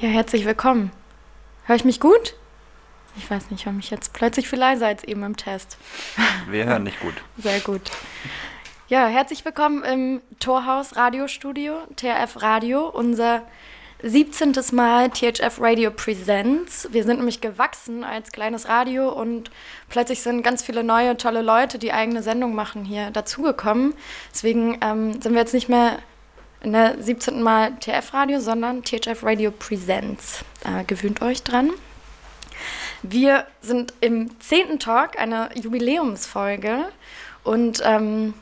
[0.00, 0.92] Ja, herzlich willkommen.
[1.64, 2.36] Höre ich mich gut?
[3.16, 5.76] Ich weiß nicht, ich höre mich jetzt plötzlich viel leiser als eben im Test.
[6.48, 7.14] Wir hören dich gut.
[7.36, 7.90] Sehr gut.
[8.86, 13.42] Ja, herzlich willkommen im Torhaus Radiostudio, TRF Radio, unser
[14.04, 14.54] 17.
[14.70, 16.88] Mal THF Radio Presents.
[16.92, 19.50] Wir sind nämlich gewachsen als kleines Radio und
[19.88, 23.94] plötzlich sind ganz viele neue, tolle Leute, die eigene Sendung machen, hier dazugekommen.
[24.32, 25.98] Deswegen ähm, sind wir jetzt nicht mehr
[26.60, 27.42] in der 17.
[27.42, 30.44] Mal TF Radio, sondern THF Radio Presents.
[30.64, 31.70] Äh, gewöhnt euch dran.
[33.02, 34.78] Wir sind im 10.
[34.78, 36.86] Talk, eine Jubiläumsfolge.
[37.44, 38.34] Und ähm,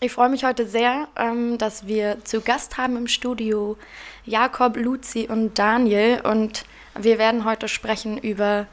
[0.00, 3.78] ich freue mich heute sehr, ähm, dass wir zu Gast haben im Studio
[4.24, 6.20] Jakob, Luzi und Daniel.
[6.22, 6.64] Und
[6.98, 8.66] wir werden heute sprechen über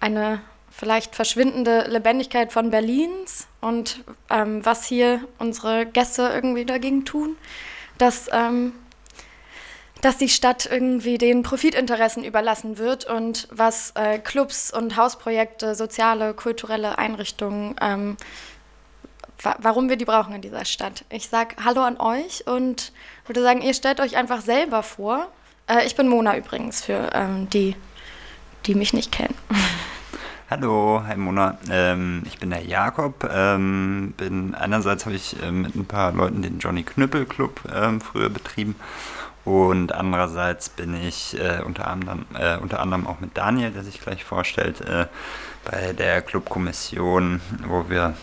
[0.00, 0.40] eine
[0.80, 7.36] vielleicht verschwindende Lebendigkeit von Berlins und ähm, was hier unsere Gäste irgendwie dagegen tun,
[7.98, 8.72] dass, ähm,
[10.00, 16.32] dass die Stadt irgendwie den Profitinteressen überlassen wird und was äh, Clubs und Hausprojekte, soziale,
[16.32, 18.16] kulturelle Einrichtungen, ähm,
[19.42, 21.04] wa warum wir die brauchen in dieser Stadt.
[21.10, 22.92] Ich sage Hallo an euch und
[23.26, 25.28] würde sagen, ihr stellt euch einfach selber vor.
[25.66, 27.76] Äh, ich bin Mona übrigens, für ähm, die,
[28.64, 29.34] die mich nicht kennen.
[30.50, 31.58] Hallo, hi Mona.
[31.70, 33.22] Ähm, ich bin der Jakob.
[33.32, 38.00] Ähm, bin einerseits habe ich äh, mit ein paar Leuten den Johnny Knüppel Club ähm,
[38.00, 38.74] früher betrieben
[39.44, 44.00] und andererseits bin ich äh, unter, anderem, äh, unter anderem auch mit Daniel, der sich
[44.00, 45.06] gleich vorstellt, äh,
[45.64, 48.14] bei der Clubkommission, wo wir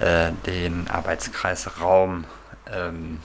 [0.00, 2.26] äh, den Arbeitskreis Raum
[2.70, 3.20] ähm,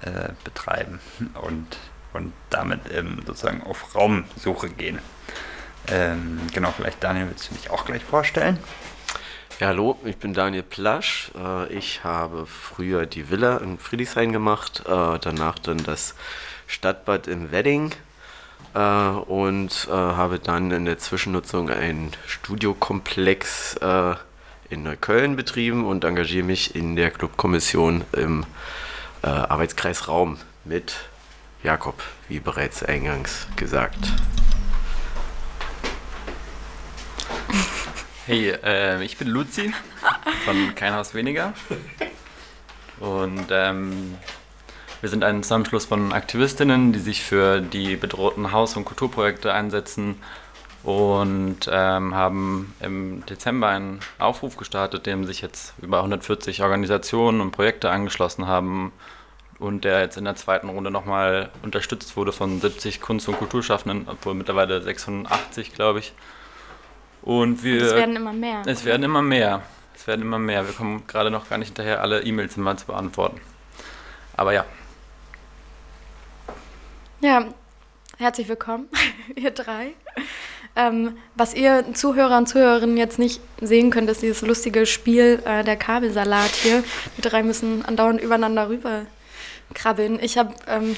[0.00, 0.98] äh, betreiben
[1.40, 1.78] und,
[2.14, 2.80] und damit
[3.24, 4.98] sozusagen auf Raumsuche gehen.
[5.88, 8.58] Ähm, genau, vielleicht Daniel, willst du dich auch gleich vorstellen?
[9.60, 11.32] Ja, hallo, ich bin Daniel Plasch.
[11.38, 16.14] Äh, ich habe früher die Villa in Friedrichshain gemacht, äh, danach dann das
[16.66, 17.92] Stadtbad im Wedding
[18.72, 23.76] äh, und habe dann in der Zwischennutzung einen Studiokomplex
[24.70, 28.46] in Neukölln betrieben und engagiere mich in der Clubkommission im
[29.20, 30.94] Arbeitskreis Raum mit
[31.62, 33.98] Jakob, wie bereits eingangs gesagt.
[38.30, 39.74] Hey, äh, ich bin Luzi
[40.44, 41.52] von Kein Haus weniger.
[43.00, 44.16] Und ähm,
[45.00, 50.14] wir sind ein Zusammenschluss von Aktivistinnen, die sich für die bedrohten Haus- und Kulturprojekte einsetzen
[50.84, 57.50] und ähm, haben im Dezember einen Aufruf gestartet, dem sich jetzt über 140 Organisationen und
[57.50, 58.92] Projekte angeschlossen haben
[59.58, 64.06] und der jetzt in der zweiten Runde nochmal unterstützt wurde von 70 Kunst- und Kulturschaffenden,
[64.06, 66.12] obwohl mittlerweile 86, glaube ich.
[67.22, 67.80] Und wir.
[67.80, 68.62] Und es werden immer mehr.
[68.66, 69.62] Es werden immer mehr.
[69.94, 70.66] Es werden immer mehr.
[70.66, 73.40] Wir kommen gerade noch gar nicht hinterher, alle E-Mails immer zu beantworten.
[74.36, 74.64] Aber ja.
[77.20, 77.44] Ja,
[78.16, 78.88] herzlich willkommen,
[79.36, 79.88] ihr drei.
[80.74, 85.64] Ähm, was ihr Zuhörer und Zuhörerinnen jetzt nicht sehen könnt, ist dieses lustige Spiel äh,
[85.64, 86.82] der Kabelsalat hier.
[87.18, 89.02] Die drei müssen andauernd übereinander rüber
[89.74, 90.18] krabbeln.
[90.22, 90.96] Ich habe ähm,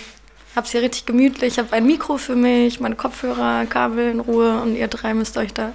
[0.57, 1.55] es hier richtig gemütlich.
[1.55, 5.37] Ich habe ein Mikro für mich, meine Kopfhörer, Kabel in Ruhe und ihr drei müsst
[5.37, 5.73] euch da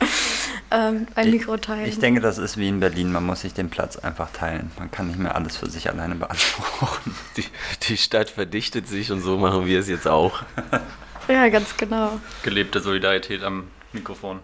[0.70, 1.86] ähm, ein Mikro teilen.
[1.86, 3.12] Ich denke, das ist wie in Berlin.
[3.12, 4.70] Man muss sich den Platz einfach teilen.
[4.78, 7.14] Man kann nicht mehr alles für sich alleine beanspruchen.
[7.36, 7.44] Die,
[7.88, 10.42] die Stadt verdichtet sich und so machen wir es jetzt auch.
[11.28, 12.18] ja, ganz genau.
[12.42, 14.40] Gelebte Solidarität am Mikrofon.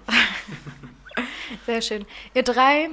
[1.66, 2.06] Sehr schön.
[2.34, 2.91] Ihr drei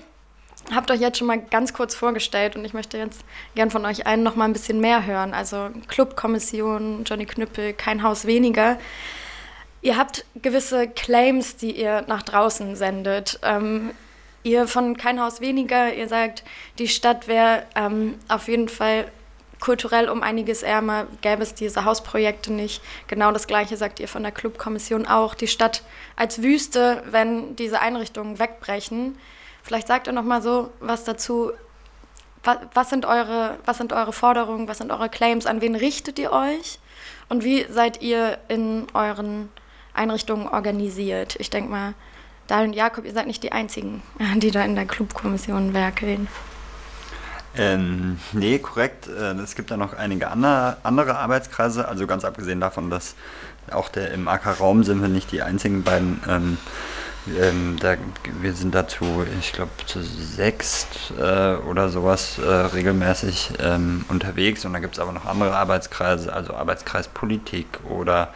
[0.74, 3.22] habt euch jetzt schon mal ganz kurz vorgestellt und ich möchte jetzt
[3.56, 5.34] gern von euch allen noch mal ein bisschen mehr hören.
[5.34, 8.78] Also Clubkommission, Johnny Knüppel, kein Haus weniger.
[9.82, 13.40] Ihr habt gewisse Claims, die ihr nach draußen sendet.
[13.44, 13.92] Ähm,
[14.44, 16.44] ihr von kein Haus weniger, ihr sagt,
[16.80, 19.12] die Stadt wäre ähm, auf jeden Fall
[19.60, 22.82] kulturell um einiges ärmer, gäbe es diese Hausprojekte nicht.
[23.08, 25.36] Genau das Gleiche sagt ihr von der Clubkommission auch.
[25.36, 25.84] Die Stadt
[26.18, 29.18] als Wüste, wenn diese Einrichtungen wegbrechen.
[29.64, 31.52] Vielleicht sagt ihr noch mal so was dazu.
[32.44, 36.20] Was, was, sind eure, was sind eure Forderungen, was sind eure Claims, an wen richtet
[36.20, 36.78] ihr euch
[37.30, 39.50] und wie seid ihr in euren
[39.94, 41.38] Einrichtungen organisiert?
[41.40, 41.94] Ich denke mal,
[42.48, 44.04] Daniel und Jakob, ihr seid nicht die Einzigen,
[44.36, 46.28] die da in der Clubkommission werkeln.
[47.56, 49.08] Ähm, nee, korrekt.
[49.08, 53.16] Äh, es gibt da noch einige andere, andere Arbeitskreise, also ganz abgesehen davon, dass
[53.72, 56.58] auch der im AK-Raum sind wir nicht die einzigen beiden ähm,
[57.28, 57.96] ähm, da,
[58.42, 64.66] wir sind dazu, ich glaube, zu sechst äh, oder sowas äh, regelmäßig ähm, unterwegs.
[64.66, 68.34] Und da gibt es aber noch andere Arbeitskreise, also Arbeitskreis Politik oder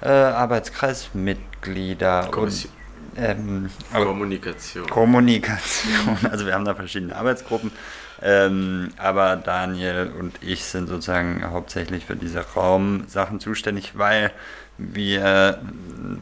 [0.00, 2.28] äh, Arbeitskreismitglieder.
[2.30, 2.72] Kommission,
[3.16, 4.88] Ähm, Kommunikation.
[4.88, 6.18] Kommunikation.
[6.30, 7.70] Also wir haben da verschiedene Arbeitsgruppen.
[8.20, 14.32] Ähm, aber Daniel und ich sind sozusagen hauptsächlich für diese Raumsachen zuständig, weil
[14.76, 15.60] wir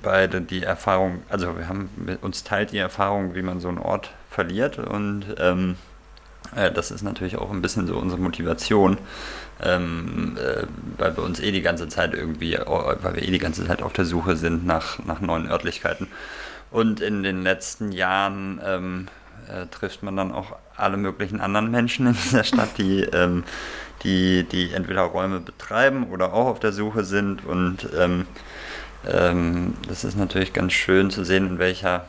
[0.03, 1.91] beide die Erfahrung, also wir haben
[2.23, 5.77] uns teilt die Erfahrung, wie man so einen Ort verliert und ähm,
[6.55, 8.99] äh, das ist natürlich auch ein bisschen so unsere Motivation,
[9.63, 10.67] ähm, äh,
[10.99, 13.93] weil wir uns eh die ganze Zeit irgendwie, weil wir eh die ganze Zeit auf
[13.93, 16.09] der Suche sind nach, nach neuen Örtlichkeiten.
[16.71, 19.09] Und in den letzten Jahren ähm,
[19.49, 23.45] äh, trifft man dann auch alle möglichen anderen Menschen in dieser Stadt, die, ähm,
[24.03, 27.45] die, die entweder Räume betreiben oder auch auf der Suche sind.
[27.45, 28.27] Und ähm,
[29.07, 32.07] ähm, das ist natürlich ganz schön zu sehen, in welcher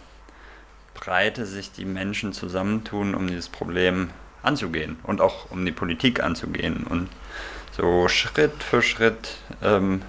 [0.94, 4.10] Breite sich die Menschen zusammentun, um dieses Problem
[4.42, 7.10] anzugehen und auch um die Politik anzugehen und
[7.76, 10.02] so Schritt für Schritt ähm,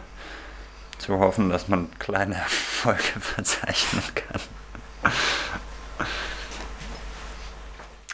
[0.99, 5.13] zu hoffen, dass man kleine Erfolge verzeichnen kann.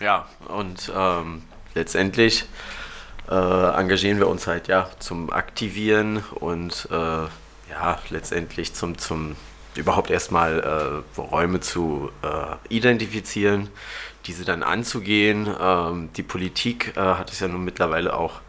[0.00, 1.42] Ja, und ähm,
[1.74, 2.46] letztendlich
[3.30, 9.36] äh, engagieren wir uns halt ja zum Aktivieren und äh, ja, letztendlich zum, zum
[9.76, 13.68] überhaupt erstmal äh, Räume zu äh, identifizieren,
[14.26, 15.48] diese dann anzugehen.
[15.60, 18.40] Ähm, die Politik äh, hat es ja nun mittlerweile auch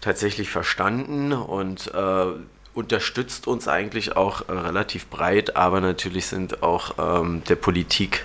[0.00, 2.26] tatsächlich verstanden und äh,
[2.72, 8.24] unterstützt uns eigentlich auch relativ breit, aber natürlich sind auch ähm, der Politik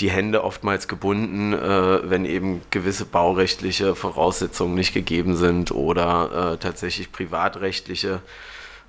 [0.00, 6.56] die Hände oftmals gebunden, äh, wenn eben gewisse baurechtliche Voraussetzungen nicht gegeben sind oder äh,
[6.58, 8.20] tatsächlich privatrechtliche,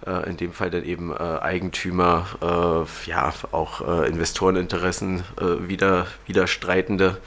[0.06, 5.24] äh, in dem Fall dann eben äh, Eigentümer, äh, ja, auch äh, Investoreninteressen
[5.68, 7.18] wieder, widerstreitende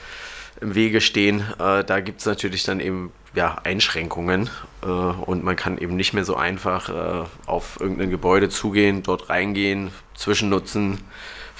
[0.61, 1.43] im Wege stehen.
[1.59, 4.51] da gibt es natürlich dann eben ja, Einschränkungen
[4.83, 10.99] und man kann eben nicht mehr so einfach auf irgendein Gebäude zugehen, dort reingehen, zwischennutzen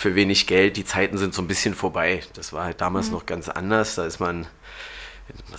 [0.01, 0.79] für wenig Geld.
[0.79, 2.23] Die Zeiten sind so ein bisschen vorbei.
[2.33, 3.13] Das war halt damals mhm.
[3.13, 3.97] noch ganz anders.
[3.97, 4.47] Da ist man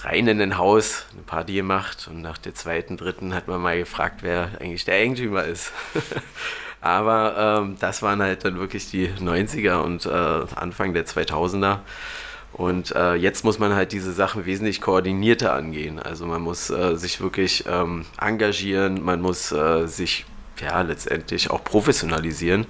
[0.04, 3.78] rein in ein Haus, eine Party gemacht und nach der zweiten, dritten hat man mal
[3.78, 5.72] gefragt, wer eigentlich der Eigentümer ist.
[6.82, 11.80] Aber ähm, das waren halt dann wirklich die 90er und äh, Anfang der 2000er.
[12.52, 16.00] Und äh, jetzt muss man halt diese Sachen wesentlich koordinierter angehen.
[16.00, 20.26] Also man muss äh, sich wirklich ähm, engagieren, man muss äh, sich
[20.62, 22.68] ja letztendlich auch professionalisieren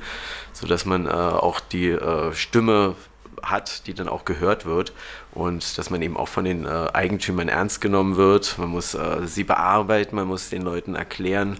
[0.53, 2.95] sodass man äh, auch die äh, Stimme
[3.41, 4.93] hat, die dann auch gehört wird
[5.31, 8.57] und dass man eben auch von den äh, Eigentümern ernst genommen wird.
[8.59, 11.59] Man muss äh, sie bearbeiten, man muss den Leuten erklären,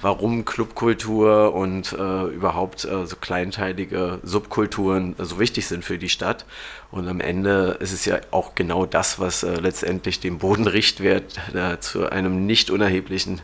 [0.00, 6.44] warum Clubkultur und äh, überhaupt äh, so kleinteilige Subkulturen so wichtig sind für die Stadt.
[6.92, 11.34] Und am Ende ist es ja auch genau das, was letztendlich den Bodenrichtwert
[11.80, 13.40] zu einem nicht unerheblichen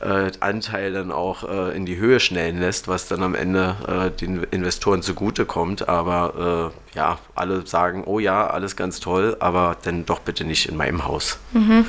[0.00, 4.10] äh, Anteil dann auch äh, in die Höhe schnellen lässt, was dann am Ende äh,
[4.10, 5.88] den Investoren zugutekommt.
[5.88, 10.68] Aber äh, ja, alle sagen, oh ja, alles ganz toll, aber dann doch bitte nicht
[10.68, 11.38] in meinem Haus.
[11.52, 11.86] Mhm.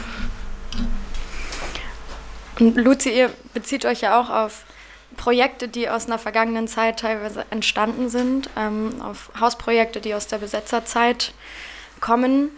[2.59, 4.65] Luzi, ihr bezieht euch ja auch auf
[5.17, 10.37] Projekte, die aus einer vergangenen Zeit teilweise entstanden sind, ähm, auf Hausprojekte, die aus der
[10.37, 11.33] Besetzerzeit
[11.99, 12.49] kommen.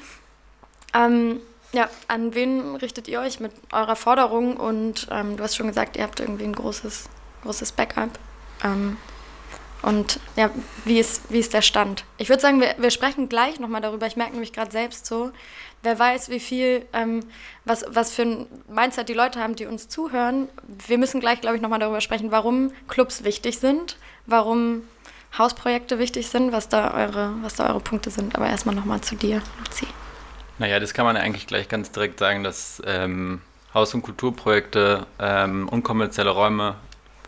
[0.94, 1.40] Ähm,
[1.74, 4.58] ja, an wen richtet ihr euch mit eurer Forderung?
[4.58, 7.10] Und ähm, du hast schon gesagt, ihr habt irgendwie ein großes,
[7.44, 8.12] großes Backup.
[8.64, 8.98] Ähm,
[9.82, 10.50] und ja,
[10.86, 12.06] wie ist, wie ist der Stand?
[12.18, 14.08] Ich würde sagen, wir, wir sprechen gleich nochmal darüber.
[14.08, 15.32] Ich merke nämlich gerade selbst so,
[15.82, 17.20] wer weiß, wie viel, ähm,
[17.66, 20.48] was, was für ein Mindset die Leute haben, die uns zuhören.
[20.88, 24.84] Wir müssen gleich, glaube ich, nochmal darüber sprechen, warum Clubs wichtig sind, warum
[25.38, 28.36] Hausprojekte wichtig sind, was da eure, was da eure Punkte sind.
[28.36, 29.88] Aber erstmal nochmal zu dir, Luzi.
[30.60, 33.42] Naja, das kann man eigentlich gleich ganz direkt sagen, dass ähm,
[33.74, 36.76] Haus- und Kulturprojekte ähm, unkommerzielle Räume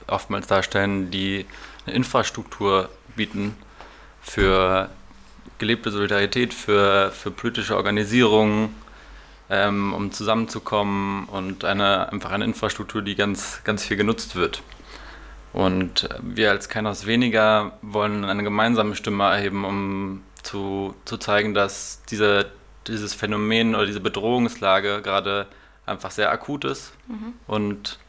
[0.08, 1.46] oftmals darstellen, die
[1.86, 3.56] eine Infrastruktur bieten
[4.22, 4.90] für
[5.58, 8.74] gelebte Solidarität, für, für politische Organisierung,
[9.50, 14.62] ähm, um zusammenzukommen und eine, einfach eine Infrastruktur, die ganz, ganz viel genutzt wird.
[15.54, 21.54] Und wir als Kein Haus weniger wollen eine gemeinsame Stimme erheben, um zu, zu zeigen,
[21.54, 22.52] dass diese
[22.88, 25.48] dieses Phänomen oder diese Bedrohungslage gerade
[25.86, 27.34] einfach sehr akut ist mhm.
[27.48, 28.00] und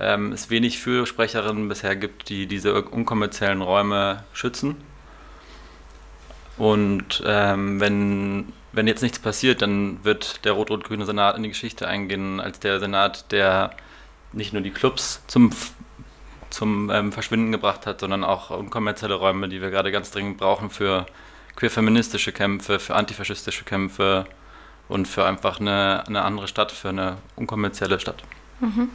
[0.00, 4.76] ähm, es wenig Fürsprecherinnen bisher gibt, die diese unkommerziellen Räume schützen.
[6.56, 11.86] Und ähm, wenn, wenn jetzt nichts passiert, dann wird der rot-rot-grüne Senat in die Geschichte
[11.86, 13.70] eingehen als der Senat, der
[14.32, 15.52] nicht nur die Clubs zum,
[16.50, 20.70] zum ähm, Verschwinden gebracht hat, sondern auch unkommerzielle Räume, die wir gerade ganz dringend brauchen
[20.70, 21.06] für
[21.56, 24.26] queerfeministische Kämpfe, für antifaschistische Kämpfe
[24.88, 28.22] und für einfach eine, eine andere Stadt, für eine unkommerzielle Stadt.
[28.60, 28.90] Mhm.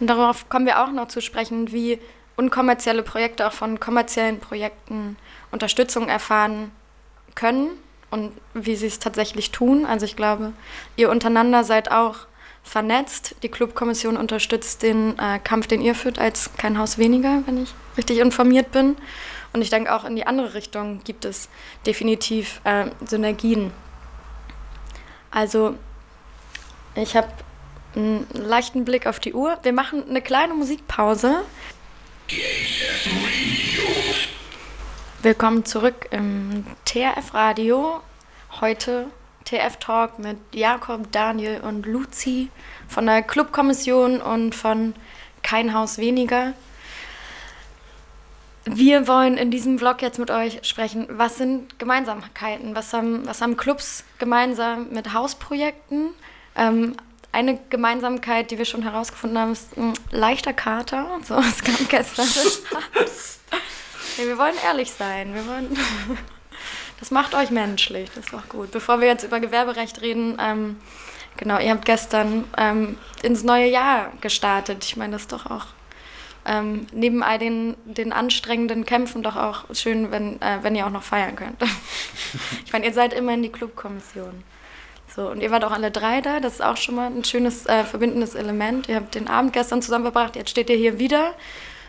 [0.00, 1.98] Und darauf kommen wir auch noch zu sprechen, wie
[2.36, 5.16] unkommerzielle Projekte auch von kommerziellen Projekten
[5.50, 6.70] Unterstützung erfahren
[7.34, 7.70] können
[8.10, 9.86] und wie sie es tatsächlich tun.
[9.86, 10.52] Also ich glaube,
[10.96, 12.26] ihr untereinander seid auch
[12.62, 13.34] vernetzt.
[13.42, 17.74] Die Clubkommission unterstützt den äh, Kampf, den ihr führt, als kein Haus weniger, wenn ich
[17.96, 18.96] richtig informiert bin.
[19.52, 21.48] Und ich denke, auch in die andere Richtung gibt es
[21.86, 23.72] definitiv äh, Synergien.
[25.30, 25.74] Also
[26.94, 27.28] ich habe
[27.94, 29.58] einen leichten Blick auf die Uhr.
[29.62, 31.42] Wir machen eine kleine Musikpause.
[35.22, 38.00] Willkommen zurück im TRF Radio.
[38.60, 39.06] Heute
[39.44, 42.50] TF Talk mit Jakob, Daniel und Luzi
[42.86, 44.94] von der Clubkommission und von
[45.42, 46.52] Kein Haus weniger.
[48.74, 53.40] Wir wollen in diesem Vlog jetzt mit euch sprechen, was sind Gemeinsamkeiten, was haben, was
[53.40, 56.10] haben Clubs gemeinsam mit Hausprojekten.
[56.56, 56.96] Ähm,
[57.32, 61.06] eine Gemeinsamkeit, die wir schon herausgefunden haben, ist ein leichter Kater.
[61.22, 62.26] So, es kam gestern.
[64.18, 65.34] nee, wir wollen ehrlich sein.
[65.34, 65.76] Wir wollen
[67.00, 68.70] das macht euch menschlich, das ist doch gut.
[68.70, 70.76] Bevor wir jetzt über Gewerberecht reden, ähm,
[71.36, 74.84] genau, ihr habt gestern ähm, ins neue Jahr gestartet.
[74.84, 75.66] Ich meine, das ist doch auch
[76.48, 80.90] ähm, neben all den, den anstrengenden Kämpfen doch auch schön, wenn, äh, wenn ihr auch
[80.90, 81.62] noch feiern könnt.
[82.64, 84.42] ich meine, ihr seid immer in die Clubkommission.
[85.14, 87.66] So, und ihr wart auch alle drei da, das ist auch schon mal ein schönes
[87.66, 88.88] äh, verbindendes Element.
[88.88, 91.34] Ihr habt den Abend gestern zusammen verbracht, jetzt steht ihr hier wieder.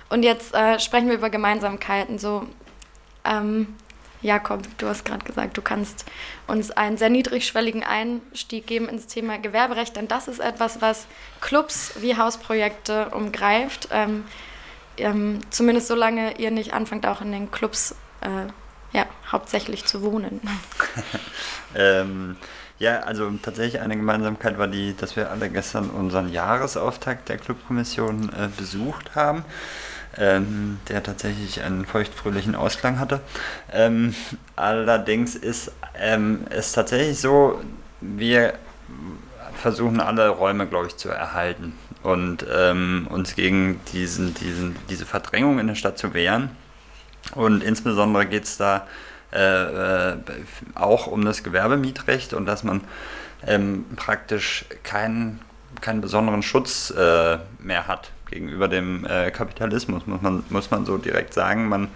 [0.09, 2.17] Und jetzt äh, sprechen wir über Gemeinsamkeiten.
[2.17, 2.45] So,
[3.23, 3.75] ähm,
[4.21, 6.05] Jakob, du hast gerade gesagt, du kannst
[6.47, 11.07] uns einen sehr niedrigschwelligen Einstieg geben ins Thema Gewerberecht, denn das ist etwas, was
[11.39, 13.87] Clubs wie Hausprojekte umgreift.
[13.91, 14.25] Ähm,
[15.01, 20.41] ähm, zumindest solange ihr nicht anfangt, auch in den Clubs äh, ja, hauptsächlich zu wohnen.
[21.75, 22.37] ähm,
[22.79, 28.29] ja, also tatsächlich eine Gemeinsamkeit war die, dass wir alle gestern unseren Jahresauftakt der Clubkommission
[28.29, 29.43] äh, besucht haben
[30.17, 33.21] ähm, der tatsächlich einen feuchtfröhlichen Ausklang hatte.
[33.71, 34.15] Ähm,
[34.55, 37.61] allerdings ist ähm, es tatsächlich so,
[38.01, 38.53] wir
[39.55, 45.59] versuchen alle Räume, glaube ich, zu erhalten und ähm, uns gegen diesen, diesen, diese Verdrängung
[45.59, 46.49] in der Stadt zu wehren.
[47.35, 48.87] Und insbesondere geht es da
[49.31, 50.17] äh, äh,
[50.75, 52.81] auch um das Gewerbemietrecht und dass man
[53.45, 55.41] ähm, praktisch keinen,
[55.81, 60.97] keinen besonderen Schutz äh, mehr hat gegenüber dem äh, Kapitalismus, muss man, muss man so
[60.97, 61.67] direkt sagen.
[61.67, 61.89] Man,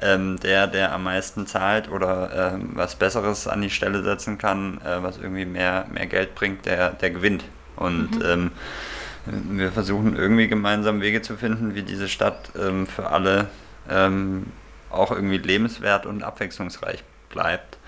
[0.00, 4.80] ähm, der, der am meisten zahlt oder ähm, was Besseres an die Stelle setzen kann,
[4.80, 7.44] äh, was irgendwie mehr, mehr Geld bringt, der, der gewinnt.
[7.76, 8.24] Und mhm.
[8.24, 8.50] ähm,
[9.26, 13.48] wir versuchen irgendwie gemeinsam Wege zu finden, wie diese Stadt ähm, für alle
[13.88, 14.46] ähm,
[14.90, 17.78] auch irgendwie lebenswert und abwechslungsreich bleibt.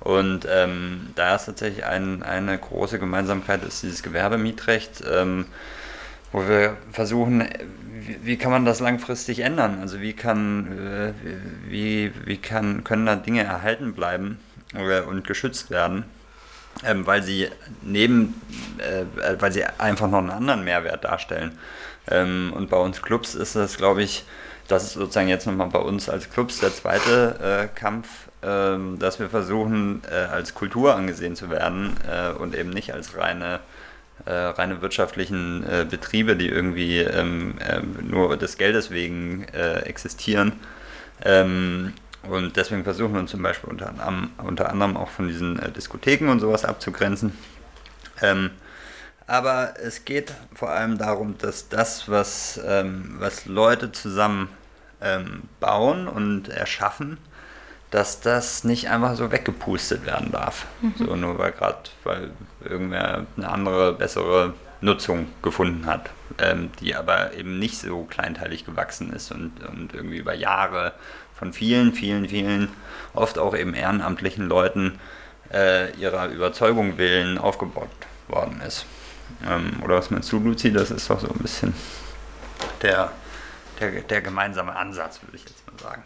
[0.00, 5.02] Und ähm, da ist tatsächlich ein, eine große Gemeinsamkeit, ist dieses Gewerbemietrecht.
[5.10, 5.46] Ähm,
[6.32, 7.48] wo wir versuchen,
[8.00, 9.78] wie, wie, kann man das langfristig ändern?
[9.80, 11.12] Also wie kann, äh,
[11.68, 14.38] wie, wie kann, können da Dinge erhalten bleiben
[15.08, 16.04] und geschützt werden,
[16.84, 17.48] ähm, weil sie
[17.82, 18.40] neben,
[18.78, 19.04] äh,
[19.40, 21.58] weil sie einfach noch einen anderen Mehrwert darstellen.
[22.10, 24.24] Ähm, und bei uns Clubs ist das, glaube ich,
[24.68, 28.08] das ist sozusagen jetzt nochmal bei uns als Clubs der zweite äh, Kampf,
[28.42, 33.16] ähm, dass wir versuchen, äh, als Kultur angesehen zu werden äh, und eben nicht als
[33.16, 33.60] reine
[34.26, 40.52] äh, reine wirtschaftlichen äh, Betriebe, die irgendwie ähm, äh, nur des Geldes wegen äh, existieren.
[41.24, 41.94] Ähm,
[42.28, 43.92] und deswegen versuchen wir uns zum Beispiel unter,
[44.42, 47.36] unter anderem auch von diesen äh, Diskotheken und sowas abzugrenzen.
[48.20, 48.50] Ähm,
[49.26, 54.48] aber es geht vor allem darum, dass das, was, ähm, was Leute zusammen
[55.02, 57.18] ähm, bauen und erschaffen,
[57.90, 60.66] dass das nicht einfach so weggepustet werden darf.
[60.80, 60.94] Mhm.
[60.96, 62.30] So nur weil gerade, weil
[62.64, 69.12] irgendwer eine andere, bessere Nutzung gefunden hat, ähm, die aber eben nicht so kleinteilig gewachsen
[69.12, 70.94] ist und, und irgendwie über Jahre
[71.38, 72.68] von vielen, vielen, vielen,
[73.14, 74.98] oft auch eben ehrenamtlichen Leuten
[75.52, 77.88] äh, ihrer Überzeugung willen aufgebaut
[78.28, 78.86] worden ist.
[79.46, 80.72] Ähm, oder was meinst du, Luzi?
[80.72, 81.74] Das ist doch so ein bisschen
[82.82, 83.12] der,
[83.80, 86.02] der, der gemeinsame Ansatz, würde ich jetzt mal sagen.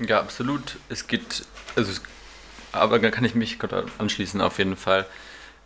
[0.00, 0.76] Ja, absolut.
[0.88, 1.44] Es geht,
[1.74, 2.02] also es,
[2.72, 3.58] aber da kann ich mich
[3.98, 5.06] anschließen auf jeden Fall.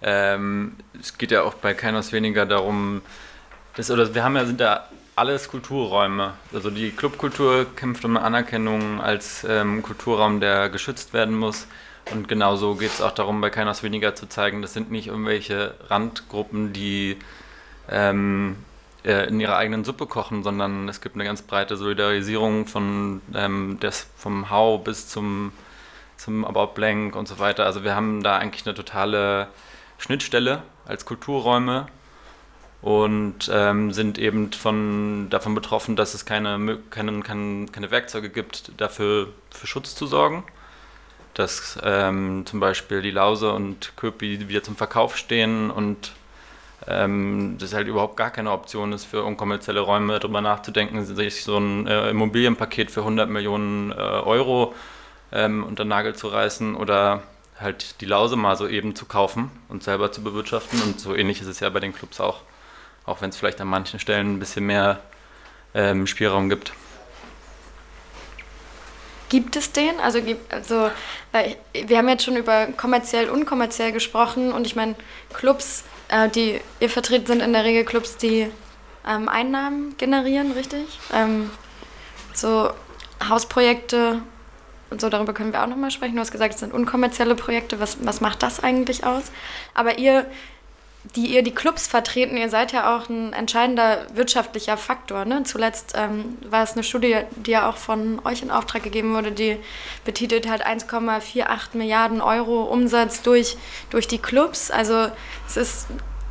[0.01, 3.03] Ähm, es geht ja auch bei keines weniger darum,
[3.77, 6.35] dass, oder wir haben ja, sind ja alles Kulturräume.
[6.53, 11.67] Also die Clubkultur kämpft um Anerkennung als ähm, Kulturraum, der geschützt werden muss.
[12.11, 15.75] Und genauso geht es auch darum, bei keines weniger zu zeigen, das sind nicht irgendwelche
[15.89, 17.19] Randgruppen, die
[17.89, 18.57] ähm,
[19.05, 23.79] äh, in ihrer eigenen Suppe kochen, sondern es gibt eine ganz breite Solidarisierung von ähm,
[23.81, 25.53] des, vom Hau bis zum,
[26.17, 27.67] zum About Blank und so weiter.
[27.67, 29.49] Also wir haben da eigentlich eine totale
[29.99, 31.87] Schnittstelle als Kulturräume
[32.83, 39.29] und ähm, sind eben von, davon betroffen, dass es keine, keine, keine, Werkzeuge gibt, dafür
[39.51, 40.45] für Schutz zu sorgen.
[41.35, 46.13] Dass ähm, zum Beispiel die Lause und Köpi wieder zum Verkauf stehen und
[46.87, 51.57] ähm, das halt überhaupt gar keine Option ist für unkommerzielle Räume, darüber nachzudenken, sich so
[51.57, 54.75] ein äh, Immobilienpaket für 100 Millionen äh, Euro
[55.31, 57.23] ähm, unter Nagel zu reißen oder
[57.59, 60.83] halt die Lause mal so eben zu kaufen und selber zu bewirtschaften.
[60.83, 62.41] Und so ähnlich ist es ja bei den Clubs auch,
[63.07, 65.01] auch wenn es vielleicht an manchen Stellen ein bisschen mehr
[65.75, 66.73] ähm, Spielraum gibt.
[69.29, 69.99] Gibt es den?
[70.01, 70.91] Also, also
[71.73, 74.95] wir haben jetzt schon über kommerziell, unkommerziell gesprochen und ich meine,
[75.33, 78.51] Clubs äh, die ihr vertretet, sind in der Regel Clubs, die
[79.09, 80.87] ähm, Einnahmen generieren, richtig?
[81.13, 81.51] Ähm,
[82.35, 82.71] so
[83.27, 84.23] Hausprojekte
[84.91, 86.15] und so, darüber können wir auch nochmal sprechen.
[86.15, 87.81] Du hast gesagt, es sind unkommerzielle Projekte.
[87.81, 89.25] Was, was macht das eigentlich aus?
[89.73, 90.27] Aber ihr
[91.05, 95.25] die ihr die Clubs vertreten, ihr seid ja auch ein entscheidender wirtschaftlicher Faktor.
[95.25, 95.43] Ne?
[95.43, 99.33] Zuletzt ähm, war es eine Studie, die ja auch von euch in Auftrag gegeben wurde,
[99.33, 99.59] die
[100.05, 103.57] betitelt halt 1,48 Milliarden Euro Umsatz durch,
[103.91, 104.71] durch die Clubs.
[104.71, 105.09] Also
[105.49, 105.87] es ist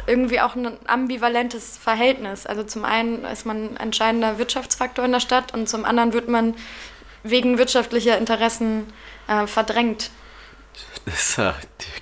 [0.08, 2.46] irgendwie auch ein ambivalentes Verhältnis.
[2.46, 6.56] Also zum einen ist man entscheidender Wirtschaftsfaktor in der Stadt und zum anderen wird man
[7.24, 8.92] wegen wirtschaftlicher Interessen
[9.28, 10.12] äh, verdrängt.
[11.06, 11.42] Das ist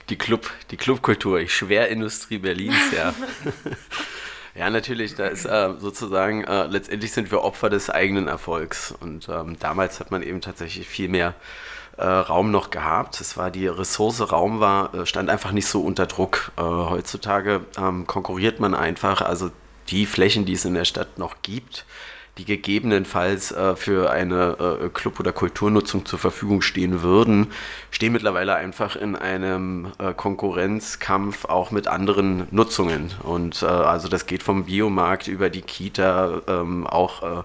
[0.09, 3.13] die, Club, die Clubkultur, die Schwerindustrie Berlins, ja.
[4.55, 8.93] ja, natürlich, da ist äh, sozusagen, äh, letztendlich sind wir Opfer des eigenen Erfolgs.
[8.99, 11.33] Und ähm, damals hat man eben tatsächlich viel mehr
[11.97, 13.21] äh, Raum noch gehabt.
[13.21, 16.51] Es war die Ressource Raum war, stand einfach nicht so unter Druck.
[16.57, 19.49] Heutzutage ähm, konkurriert man einfach, also
[19.89, 21.85] die Flächen, die es in der Stadt noch gibt,
[22.37, 27.47] die gegebenenfalls äh, für eine äh, Club- oder Kulturnutzung zur Verfügung stehen würden,
[27.91, 33.11] stehen mittlerweile einfach in einem äh, Konkurrenzkampf auch mit anderen Nutzungen.
[33.23, 37.43] Und äh, also das geht vom Biomarkt über die Kita, ähm, auch äh,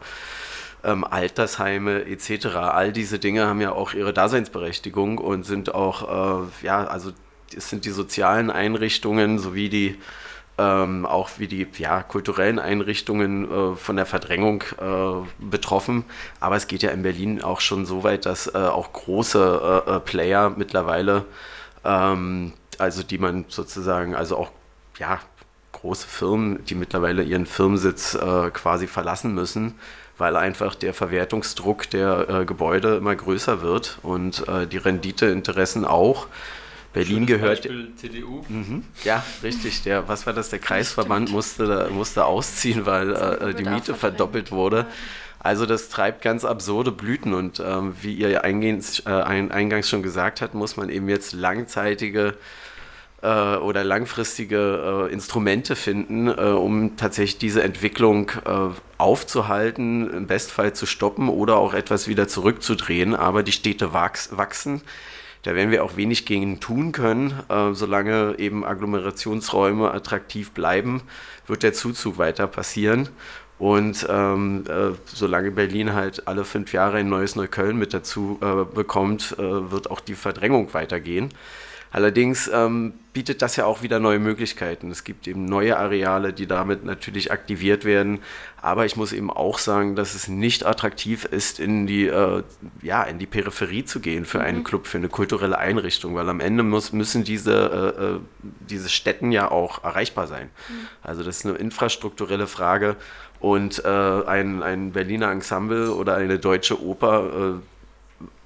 [0.84, 2.46] ähm, Altersheime etc.
[2.56, 7.12] All diese Dinge haben ja auch ihre Daseinsberechtigung und sind auch, äh, ja, also
[7.56, 9.96] es sind die sozialen Einrichtungen sowie die
[10.56, 16.04] ähm, auch wie die ja, kulturellen Einrichtungen äh, von der Verdrängung äh, betroffen.
[16.40, 19.96] Aber es geht ja in Berlin auch schon so weit, dass äh, auch große äh,
[19.96, 21.24] äh, Player mittlerweile,
[21.84, 24.50] ähm, also die man sozusagen, also auch
[24.98, 25.18] ja,
[25.72, 29.74] große Firmen, die mittlerweile ihren Firmensitz äh, quasi verlassen müssen,
[30.18, 36.28] weil einfach der Verwertungsdruck der Gebäude immer größer wird und die Renditeinteressen auch.
[36.94, 37.62] Berlin gehört.
[37.62, 38.44] Beispiel CDU.
[38.48, 39.82] Mhm, ja, richtig.
[39.82, 40.48] Der, was war das?
[40.48, 44.86] Der Kreisverband musste, musste ausziehen, weil äh, die Miete verdoppelt wurde.
[45.40, 50.40] Also das treibt ganz absurde Blüten und ähm, wie ihr eingehends, äh, eingangs schon gesagt
[50.40, 52.34] habt, muss man eben jetzt langzeitige
[53.20, 60.72] äh, oder langfristige äh, Instrumente finden, äh, um tatsächlich diese Entwicklung äh, aufzuhalten, im Bestfall
[60.72, 63.14] zu stoppen oder auch etwas wieder zurückzudrehen.
[63.14, 64.80] Aber die Städte wachsen
[65.44, 67.34] da werden wir auch wenig gegen tun können.
[67.48, 71.02] Äh, solange eben Agglomerationsräume attraktiv bleiben,
[71.46, 73.10] wird der Zuzug weiter passieren.
[73.58, 78.64] Und ähm, äh, solange Berlin halt alle fünf Jahre ein neues Neukölln mit dazu äh,
[78.74, 81.28] bekommt, äh, wird auch die Verdrängung weitergehen.
[81.94, 84.90] Allerdings ähm, bietet das ja auch wieder neue Möglichkeiten.
[84.90, 88.18] Es gibt eben neue Areale, die damit natürlich aktiviert werden.
[88.60, 92.42] Aber ich muss eben auch sagen, dass es nicht attraktiv ist, in die, äh,
[92.82, 94.44] ja, in die Peripherie zu gehen für mhm.
[94.44, 98.18] einen Club, für eine kulturelle Einrichtung, weil am Ende muss, müssen diese, äh, äh
[98.68, 100.50] diese Städten ja auch erreichbar sein.
[100.68, 100.88] Mhm.
[101.00, 102.96] Also das ist eine infrastrukturelle Frage.
[103.38, 107.73] Und äh, ein, ein Berliner Ensemble oder eine deutsche Oper äh,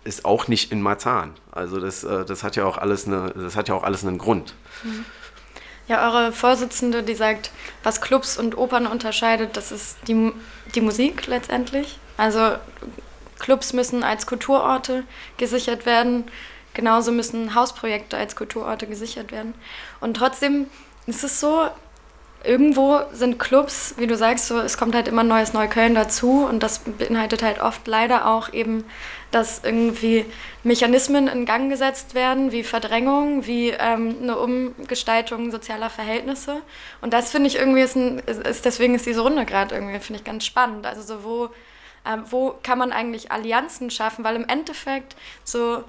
[0.09, 1.35] ist auch nicht in Marzahn.
[1.53, 4.19] Also das, äh, das, hat ja auch alles eine, das hat ja auch alles einen
[4.19, 4.55] Grund.
[5.87, 7.51] Ja, eure Vorsitzende, die sagt,
[7.83, 10.33] was Clubs und Opern unterscheidet, das ist die,
[10.75, 11.99] die Musik letztendlich.
[12.17, 12.57] Also
[13.39, 15.05] Clubs müssen als Kulturorte
[15.37, 16.25] gesichert werden.
[16.75, 19.55] Genauso müssen Hausprojekte als Kulturorte gesichert werden.
[20.01, 20.67] Und trotzdem
[21.07, 21.69] ist es so,
[22.45, 26.63] irgendwo sind Clubs, wie du sagst, so, es kommt halt immer neues Neukölln dazu und
[26.63, 28.85] das beinhaltet halt oft leider auch eben,
[29.31, 30.25] dass irgendwie
[30.63, 36.63] Mechanismen in Gang gesetzt werden, wie Verdrängung, wie ähm, eine Umgestaltung sozialer Verhältnisse.
[37.01, 40.21] Und das finde ich irgendwie, ist, ein, ist deswegen ist diese Runde gerade irgendwie, finde
[40.21, 40.87] ich ganz spannend.
[40.87, 41.45] Also so, wo,
[42.05, 45.83] äh, wo kann man eigentlich Allianzen schaffen, weil im Endeffekt so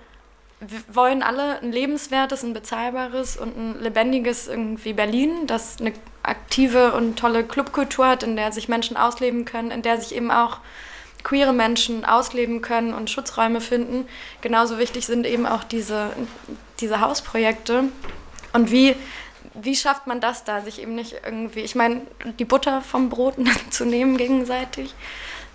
[0.62, 5.94] wir wollen alle ein lebenswertes, ein bezahlbares und ein lebendiges irgendwie Berlin, das eine
[6.30, 10.32] aktive und tolle Clubkultur hat, in der sich Menschen ausleben können, in der sich eben
[10.32, 10.60] auch
[11.24, 14.08] queere Menschen ausleben können und Schutzräume finden.
[14.42, 16.12] Genauso wichtig sind eben auch diese,
[16.80, 17.86] diese Hausprojekte.
[18.54, 18.96] Und wie,
[19.54, 22.02] wie schafft man das da, sich eben nicht irgendwie, ich meine,
[22.40, 23.36] die Butter vom Brot
[23.70, 24.96] zu nehmen gegenseitig,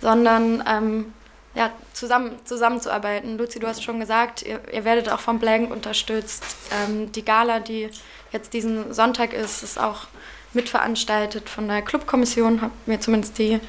[0.01, 1.13] sondern ähm,
[1.55, 3.37] ja, zusammen, zusammenzuarbeiten.
[3.37, 6.43] Luzi, du hast schon gesagt, ihr, ihr werdet auch vom Blank unterstützt.
[6.71, 7.89] Ähm, die Gala, die
[8.31, 10.07] jetzt diesen Sonntag ist, ist auch
[10.55, 13.59] mitveranstaltet von der Clubkommission, hat mir zumindest die,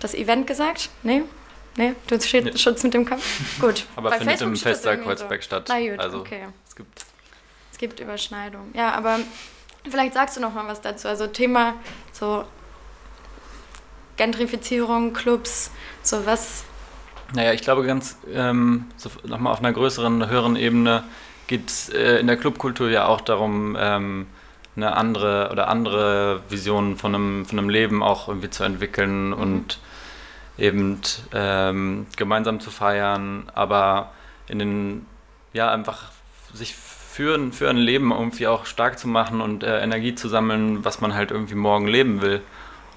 [0.00, 0.90] das Event gesagt.
[1.02, 1.22] Nee?
[1.76, 2.56] Nee, du nee.
[2.56, 3.22] Schutz mit dem Kopf.
[3.60, 3.84] Gut.
[3.96, 5.46] aber Bei findet Facebook im Fester Kreuzberg so.
[5.46, 5.66] statt.
[5.68, 6.46] Na gut, also, okay.
[6.66, 7.04] Es gibt,
[7.72, 8.72] es gibt Überschneidungen.
[8.74, 9.18] Ja, aber
[9.88, 11.08] vielleicht sagst du noch mal was dazu.
[11.08, 11.74] Also Thema
[12.12, 12.44] so
[14.16, 15.70] Gentrifizierung, Clubs,
[16.02, 16.64] so was.
[17.34, 21.04] Naja, ich glaube ganz ähm, so nochmal auf einer größeren, höheren Ebene
[21.46, 24.26] geht es äh, in der Clubkultur ja auch darum, ähm,
[24.76, 29.32] eine andere oder andere Vision von einem, von einem Leben auch irgendwie zu entwickeln mhm.
[29.34, 29.78] und
[30.58, 31.00] eben
[31.32, 34.12] ähm, gemeinsam zu feiern, aber
[34.48, 35.06] in den,
[35.52, 36.10] ja, einfach
[36.52, 40.84] sich für, für ein Leben irgendwie auch stark zu machen und äh, Energie zu sammeln,
[40.84, 42.42] was man halt irgendwie morgen leben will.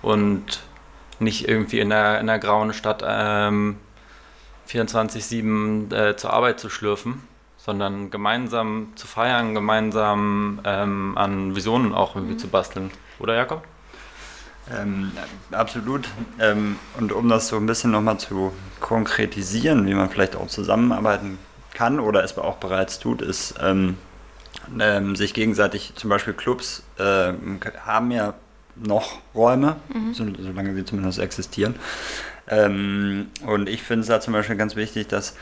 [0.02, 0.62] Und
[1.20, 3.78] nicht irgendwie in der, in der grauen Stadt ähm,
[4.70, 7.29] 24-7 äh, zur Arbeit zu schlürfen
[7.70, 12.40] sondern gemeinsam zu feiern, gemeinsam ähm, an Visionen auch irgendwie mhm.
[12.40, 12.90] zu basteln.
[13.20, 13.64] Oder Jakob?
[14.76, 15.12] Ähm,
[15.52, 16.10] absolut.
[16.40, 21.38] Ähm, und um das so ein bisschen nochmal zu konkretisieren, wie man vielleicht auch zusammenarbeiten
[21.76, 23.98] kann oder es auch bereits tut, ist, ähm,
[24.80, 27.34] ähm sich gegenseitig, zum Beispiel Clubs äh,
[27.86, 28.34] haben ja
[28.76, 30.16] noch Räume, mhm.
[30.16, 31.76] so, solange sie zumindest existieren.
[32.48, 35.36] Ähm, und ich finde es da zum Beispiel ganz wichtig, dass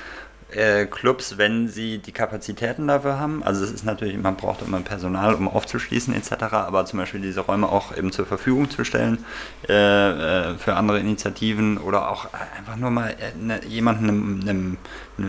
[0.49, 3.43] äh, Clubs, wenn sie die Kapazitäten dafür haben.
[3.43, 7.41] Also es ist natürlich, man braucht immer Personal, um aufzuschließen etc., aber zum Beispiel diese
[7.41, 9.25] Räume auch eben zur Verfügung zu stellen
[9.67, 14.77] äh, äh für andere Initiativen oder auch einfach nur mal äh, ne, jemanden einem,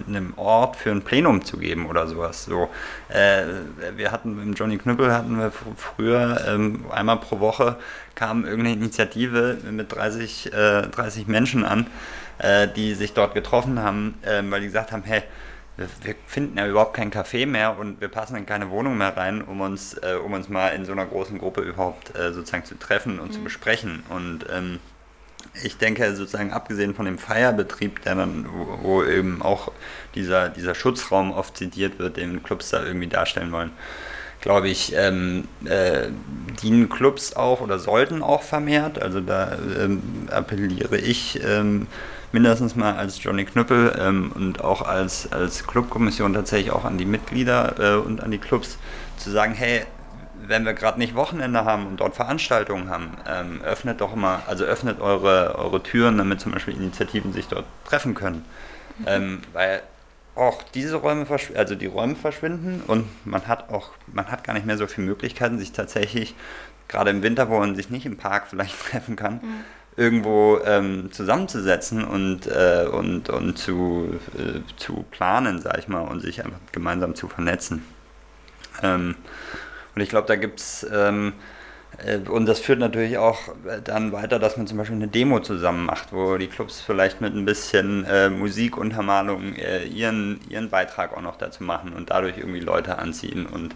[0.06, 2.44] einem, Ort für ein Plenum zu geben oder sowas.
[2.44, 2.68] So,
[3.08, 7.76] wir hatten im Johnny Knüppel hatten wir früher ähm, einmal pro Woche
[8.14, 11.86] kam irgendeine Initiative mit 30, 30 Menschen an
[12.38, 15.22] äh, die sich dort getroffen haben, äh, weil die gesagt haben, hey,
[15.76, 19.16] wir, wir, finden ja überhaupt kein Café mehr und wir passen in keine Wohnung mehr
[19.16, 22.64] rein, um uns, äh, um uns mal in so einer großen Gruppe überhaupt äh, sozusagen
[22.64, 23.32] zu treffen und mhm.
[23.32, 24.02] zu besprechen.
[24.08, 24.80] Und ähm,
[25.62, 29.72] ich denke, sozusagen abgesehen von dem Feierbetrieb, der dann, wo, wo, eben auch
[30.14, 33.70] dieser, dieser Schutzraum oft zitiert wird, den Clubs da irgendwie darstellen wollen,
[34.40, 36.08] glaube ich, ähm, äh,
[36.62, 39.00] dienen Clubs auch oder sollten auch vermehrt.
[39.00, 41.86] Also da ähm, appelliere ich ähm,
[42.32, 47.06] mindestens mal als Johnny Knüppel ähm, und auch als, als Clubkommission tatsächlich auch an die
[47.06, 48.78] Mitglieder äh, und an die Clubs
[49.16, 49.84] zu sagen, hey,
[50.46, 54.64] wenn wir gerade nicht Wochenende haben und dort Veranstaltungen haben, ähm, öffnet doch mal, also
[54.64, 58.44] öffnet eure, eure Türen, damit zum Beispiel Initiativen sich dort treffen können.
[58.98, 59.04] Mhm.
[59.06, 59.82] Ähm, weil
[60.34, 64.66] auch diese Räume, also die Räume verschwinden und man hat auch, man hat gar nicht
[64.66, 66.34] mehr so viele Möglichkeiten, sich tatsächlich,
[66.86, 69.64] gerade im Winter, wo man sich nicht im Park vielleicht treffen kann, mhm
[69.98, 74.08] irgendwo ähm, zusammenzusetzen und, äh, und, und zu,
[74.38, 77.84] äh, zu planen, sag ich mal, und sich einfach gemeinsam zu vernetzen.
[78.80, 79.16] Ähm,
[79.96, 81.32] und ich glaube, da gibt es, ähm,
[82.06, 83.40] äh, und das führt natürlich auch
[83.82, 87.34] dann weiter, dass man zum Beispiel eine Demo zusammen macht, wo die Clubs vielleicht mit
[87.34, 92.60] ein bisschen äh, Musikuntermalung äh, ihren, ihren Beitrag auch noch dazu machen und dadurch irgendwie
[92.60, 93.74] Leute anziehen und,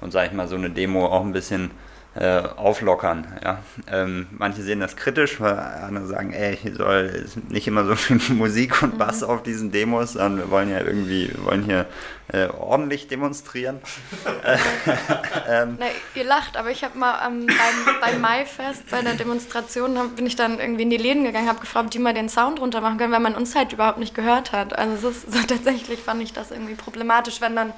[0.00, 1.72] und sag ich mal, so eine Demo auch ein bisschen
[2.14, 3.26] äh, auflockern.
[3.42, 3.58] Ja.
[3.90, 8.20] Ähm, manche sehen das kritisch, weil andere sagen, ey, hier soll nicht immer so viel
[8.34, 9.28] Musik und Bass mhm.
[9.28, 11.86] auf diesen Demos, sondern wir wollen ja irgendwie, wir wollen hier
[12.28, 13.80] äh, ordentlich demonstrieren.
[15.48, 19.98] ähm, Na, ihr lacht, aber ich habe mal ähm, beim, beim Maifest, bei der Demonstration,
[19.98, 22.28] hab, bin ich dann irgendwie in die Läden gegangen, habe gefragt, ob die mal den
[22.28, 24.78] Sound runter machen können, weil man uns halt überhaupt nicht gehört hat.
[24.78, 27.72] Also ist, so tatsächlich fand ich das irgendwie problematisch, wenn dann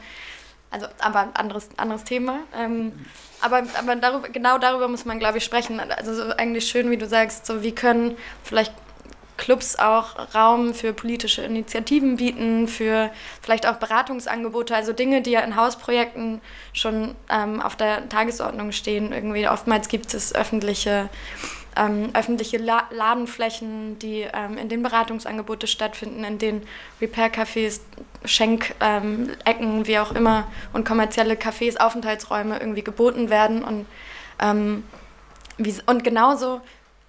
[0.71, 2.41] also aber anderes, anderes Thema.
[2.57, 2.93] Ähm,
[3.41, 5.81] aber aber darüber, genau darüber muss man, glaube ich, sprechen.
[5.81, 8.73] Also so eigentlich schön, wie du sagst, so wie können vielleicht
[9.37, 13.11] Clubs auch Raum für politische Initiativen bieten, für
[13.43, 16.41] vielleicht auch Beratungsangebote, also Dinge, die ja in Hausprojekten
[16.73, 19.13] schon ähm, auf der Tagesordnung stehen.
[19.13, 21.09] Irgendwie oftmals gibt es öffentliche
[21.77, 26.67] ähm, öffentliche La Ladenflächen, die ähm, in denen Beratungsangebote stattfinden, in denen
[27.01, 27.81] Repair-Cafés,
[28.25, 33.63] Schenkecken, ähm, wie auch immer und kommerzielle Cafés, Aufenthaltsräume irgendwie geboten werden.
[33.63, 33.87] Und,
[34.41, 34.85] ähm,
[35.59, 36.61] wie, und genauso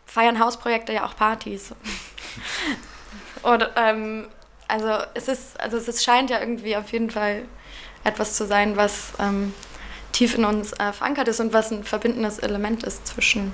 [0.05, 1.73] feiern Hausprojekte ja auch Partys.
[3.41, 4.27] und, ähm,
[4.67, 7.43] also es ist, also es scheint ja irgendwie auf jeden Fall
[8.03, 9.53] etwas zu sein, was ähm,
[10.11, 13.53] tief in uns äh, verankert ist und was ein verbindendes Element ist zwischen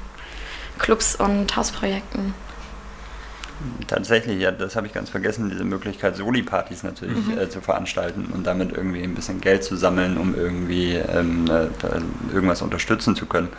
[0.79, 2.33] Clubs und Hausprojekten.
[3.87, 7.37] Tatsächlich, ja, das habe ich ganz vergessen, diese Möglichkeit, Soli-Partys natürlich mhm.
[7.37, 11.67] äh, zu veranstalten und damit irgendwie ein bisschen Geld zu sammeln, um irgendwie ähm, äh,
[12.33, 13.49] irgendwas unterstützen zu können.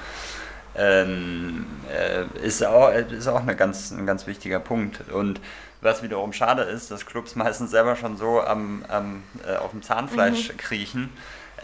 [0.77, 5.09] Ähm, äh, ist, auch, ist auch eine ganz, ein ganz wichtiger Punkt.
[5.11, 5.41] Und
[5.81, 9.83] was wiederum schade ist, dass Clubs meistens selber schon so am, am äh, auf dem
[9.83, 10.57] Zahnfleisch mhm.
[10.57, 11.11] kriechen,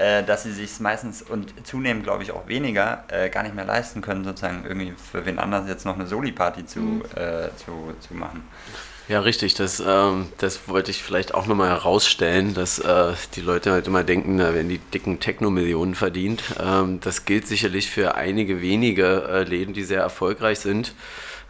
[0.01, 3.67] äh, dass sie sich meistens und zunehmend, glaube ich, auch weniger äh, gar nicht mehr
[3.67, 7.03] leisten können, sozusagen irgendwie für wen anders jetzt noch eine Soli-Party zu, mhm.
[7.15, 8.43] äh, zu, zu machen.
[9.09, 9.55] Ja, richtig.
[9.55, 14.03] Das, ähm, das wollte ich vielleicht auch nochmal herausstellen, dass äh, die Leute halt immer
[14.03, 16.45] denken, da werden die dicken Techno-Millionen verdient.
[16.59, 20.95] Ähm, das gilt sicherlich für einige wenige äh, Läden, die sehr erfolgreich sind,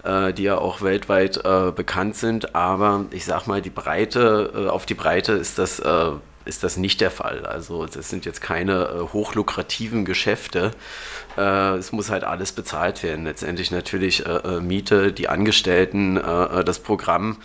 [0.02, 2.56] äh, die ja auch weltweit äh, bekannt sind.
[2.56, 6.12] Aber ich sag mal, die Breite, äh, auf die Breite ist das äh,
[6.50, 7.46] ist das nicht der Fall.
[7.46, 10.72] Also das sind jetzt keine äh, hochlukrativen Geschäfte.
[11.38, 13.24] Äh, es muss halt alles bezahlt werden.
[13.24, 16.20] Letztendlich natürlich äh, äh Miete, die Angestellten, äh,
[16.60, 17.36] äh, das Programm.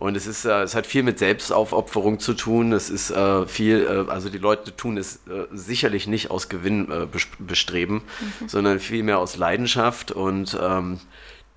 [0.00, 2.72] Und es ist, es hat viel mit Selbstaufopferung zu tun.
[2.72, 3.12] Es ist
[3.48, 5.18] viel, also die Leute tun es
[5.50, 8.48] sicherlich nicht aus Gewinnbestreben, mhm.
[8.48, 11.00] sondern vielmehr aus Leidenschaft und ähm,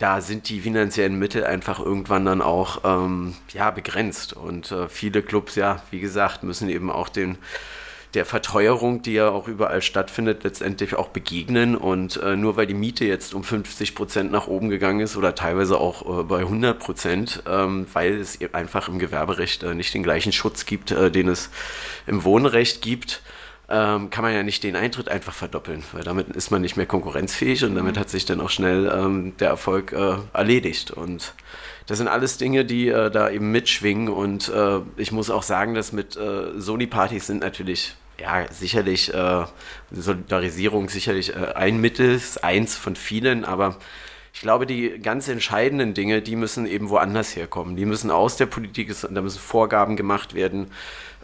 [0.02, 4.34] da sind die finanziellen Mittel einfach irgendwann dann auch ähm, ja, begrenzt.
[4.34, 7.38] Und äh, viele Clubs, ja, wie gesagt, müssen eben auch den,
[8.16, 11.76] der Verteuerung, die ja auch überall stattfindet, letztendlich auch begegnen.
[11.76, 15.36] Und äh, nur weil die Miete jetzt um 50 Prozent nach oben gegangen ist oder
[15.36, 20.02] teilweise auch äh, bei 100 Prozent, ähm, weil es einfach im Gewerberecht äh, nicht den
[20.02, 21.52] gleichen Schutz gibt, äh, den es
[22.08, 23.22] im Wohnrecht gibt,
[23.72, 26.86] ähm, kann man ja nicht den Eintritt einfach verdoppeln, weil damit ist man nicht mehr
[26.86, 30.92] konkurrenzfähig und damit hat sich dann auch schnell ähm, der Erfolg äh, erledigt.
[30.92, 31.34] Und
[31.88, 35.74] das sind alles Dinge, die äh, da eben mitschwingen und äh, ich muss auch sagen,
[35.74, 39.46] dass mit äh, Sony-Partys sind natürlich ja, sicherlich äh,
[39.92, 43.78] Solidarisierung sicherlich äh, ein Mittel, eins von vielen, aber
[44.34, 47.76] ich glaube, die ganz entscheidenden Dinge, die müssen eben woanders herkommen.
[47.76, 50.72] Die müssen aus der Politik, da müssen Vorgaben gemacht werden,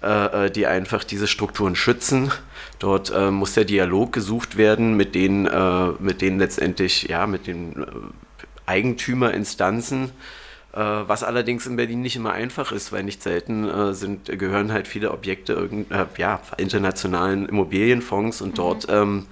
[0.03, 2.31] äh, äh, die einfach diese Strukturen schützen.
[2.77, 7.47] Dort äh, muss der Dialog gesucht werden mit denen, äh, mit denen letztendlich, ja, mit
[7.47, 7.85] den äh,
[8.67, 10.11] Eigentümerinstanzen.
[10.73, 14.87] Äh, was allerdings in Berlin nicht immer einfach ist, weil nicht selten sind, gehören halt
[14.87, 18.55] viele Objekte irgend, ja, internationalen Immobilienfonds und mhm.
[18.55, 19.25] dort ähm,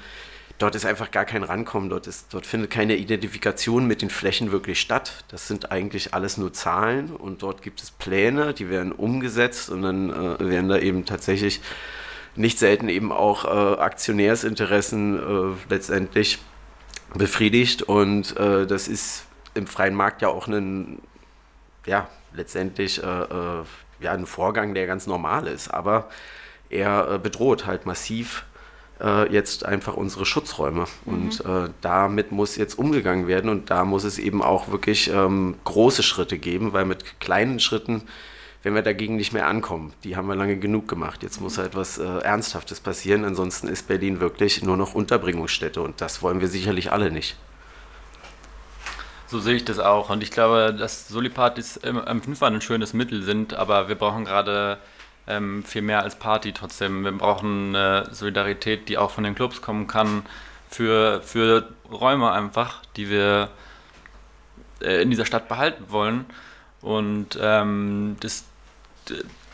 [0.58, 4.52] dort ist einfach gar kein Rankommen, dort, ist, dort findet keine Identifikation mit den Flächen
[4.52, 5.26] wirklich statt.
[5.28, 9.82] Das sind eigentlich alles nur Zahlen und dort gibt es Pläne, die werden umgesetzt und
[9.82, 11.62] dann äh, werden da eben tatsächlich
[12.36, 16.40] nicht selten eben auch äh, Aktionärsinteressen äh, letztendlich
[17.14, 21.02] befriedigt und äh, das ist im freien Markt ja auch ein,
[21.86, 23.64] ja, letztendlich äh, äh,
[24.02, 26.10] ja, ein Vorgang, der ganz normal ist, aber
[26.70, 28.46] er bedroht halt massiv
[29.02, 30.86] äh, jetzt einfach unsere Schutzräume.
[31.06, 31.14] Mhm.
[31.14, 35.56] Und äh, damit muss jetzt umgegangen werden und da muss es eben auch wirklich ähm,
[35.64, 38.04] große Schritte geben, weil mit kleinen Schritten
[38.66, 39.94] wenn wir dagegen nicht mehr ankommen.
[40.04, 41.22] Die haben wir lange genug gemacht.
[41.22, 43.24] Jetzt muss halt was äh, Ernsthaftes passieren.
[43.24, 47.38] Ansonsten ist Berlin wirklich nur noch Unterbringungsstätte und das wollen wir sicherlich alle nicht.
[49.28, 50.10] So sehe ich das auch.
[50.10, 54.80] Und ich glaube, dass Solipartys im, im ein schönes Mittel sind, aber wir brauchen gerade
[55.28, 57.04] ähm, viel mehr als Party trotzdem.
[57.04, 60.24] Wir brauchen eine Solidarität, die auch von den Clubs kommen kann,
[60.70, 63.50] für, für Räume einfach, die wir
[64.82, 66.26] äh, in dieser Stadt behalten wollen.
[66.82, 68.46] Und ähm, das,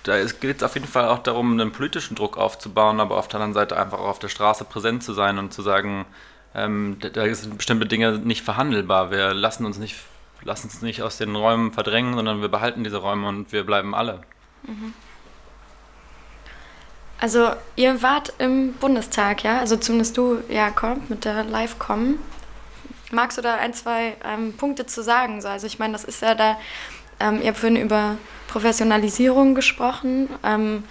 [0.04, 3.40] da geht es auf jeden Fall auch darum, einen politischen Druck aufzubauen, aber auf der
[3.40, 6.06] anderen Seite einfach auch auf der Straße präsent zu sein und zu sagen,
[6.54, 9.12] ähm, da sind bestimmte Dinge nicht verhandelbar.
[9.12, 9.96] Wir lassen uns nicht,
[10.44, 13.96] lassen uns nicht aus den Räumen verdrängen, sondern wir behalten diese Räume und wir bleiben
[13.96, 14.22] alle.
[14.64, 14.94] Mhm.
[17.22, 19.60] Also ihr wart im Bundestag, ja?
[19.60, 22.18] Also zumindest du, Jakob, mit der Live-Com.
[23.12, 25.40] Magst du da ein, zwei ähm, Punkte zu sagen?
[25.40, 26.58] So, also ich meine, das ist ja da,
[27.20, 30.30] ähm, ihr habt vorhin über Professionalisierung gesprochen.
[30.44, 30.84] Ähm,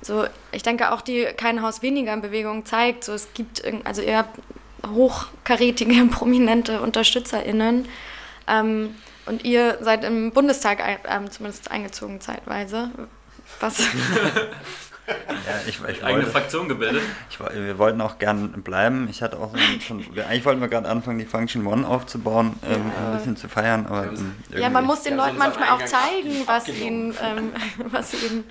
[0.00, 4.02] so, ich denke auch die Kein Haus weniger in Bewegung zeigt, so es gibt, also
[4.02, 4.40] ihr habt
[4.84, 7.86] hochkarätige, prominente UnterstützerInnen.
[8.48, 8.96] Ähm,
[9.26, 12.90] und ihr seid im Bundestag ähm, zumindest eingezogen zeitweise.
[13.60, 13.80] Was?
[15.06, 15.14] Ja,
[15.66, 17.02] ich, ich Eigene wollte, Fraktion gebildet.
[17.28, 19.08] Ich, wir wollten auch gern bleiben.
[19.10, 19.52] Ich hatte auch
[19.84, 23.86] schon, eigentlich wollten wir gerade anfangen, die Function One aufzubauen, ähm, ein bisschen zu feiern.
[23.86, 27.52] Aber, ähm, ja, man muss den Leuten manchmal auch zeigen, was ihnen, ähm,
[27.90, 28.44] was ihnen,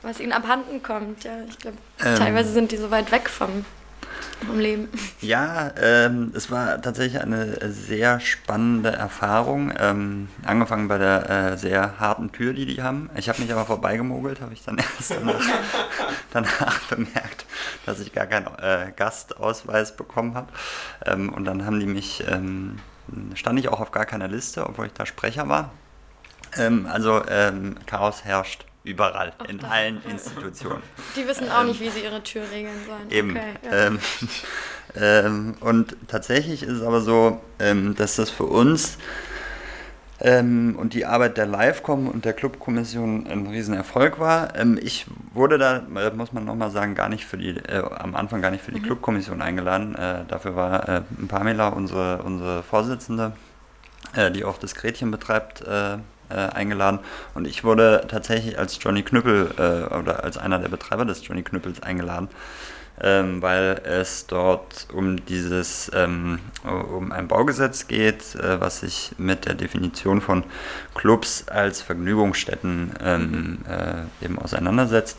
[0.00, 1.24] was ihnen abhanden kommt.
[1.24, 2.16] Ja, ich glaube, ähm.
[2.16, 3.64] teilweise sind die so weit weg vom
[4.46, 4.88] vom Leben?
[5.20, 9.72] Ja, ähm, es war tatsächlich eine sehr spannende Erfahrung.
[9.78, 13.10] Ähm, angefangen bei der äh, sehr harten Tür, die die haben.
[13.16, 15.44] Ich habe mich aber vorbeigemogelt, habe ich dann erst danach,
[16.32, 17.46] danach, bemerkt,
[17.86, 20.48] dass ich gar keinen äh, Gastausweis bekommen habe.
[21.04, 22.78] Ähm, und dann haben die mich, ähm,
[23.34, 25.70] stand ich auch auf gar keiner Liste, obwohl ich da Sprecher war.
[26.56, 30.82] Ähm, also ähm, Chaos herrscht überall, Ach, in allen Institutionen.
[31.16, 33.10] Die wissen auch ähm, nicht, wie sie ihre Tür regeln sollen.
[33.10, 33.30] Eben.
[33.30, 33.86] Okay, ja.
[33.86, 33.98] Ähm,
[34.96, 38.98] ähm, und tatsächlich ist es aber so, ähm, dass das für uns
[40.20, 44.56] ähm, und die Arbeit der Livecom und der Clubkommission ein Riesenerfolg war.
[44.56, 48.16] Ähm, ich wurde da, äh, muss man nochmal sagen, gar nicht für die, äh, am
[48.16, 48.84] Anfang gar nicht für die mhm.
[48.84, 49.94] Clubkommission eingeladen.
[49.94, 53.32] Äh, dafür war äh, Pamela, unsere, unsere Vorsitzende,
[54.14, 55.64] äh, die auch das Gretchen betreibt,
[56.30, 57.00] äh, eingeladen.
[57.34, 59.50] Und ich wurde tatsächlich als Johnny Knüppel
[59.98, 62.28] oder als einer der Betreiber des Johnny Knüppels eingeladen
[63.00, 69.46] ähm, weil es dort um dieses, ähm, um ein Baugesetz geht, äh, was sich mit
[69.46, 70.44] der Definition von
[70.94, 75.18] Clubs als Vergnügungsstätten ähm, äh, eben auseinandersetzt.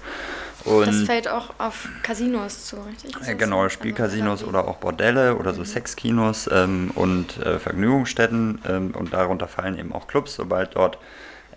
[0.69, 3.15] Und das fällt auch auf Casinos zu, richtig?
[3.27, 5.65] Äh, genau, Spielcasinos oder auch Bordelle oder so mhm.
[5.65, 10.97] Sexkinos ähm, und äh, Vergnügungsstätten ähm, und darunter fallen eben auch Clubs, sobald dort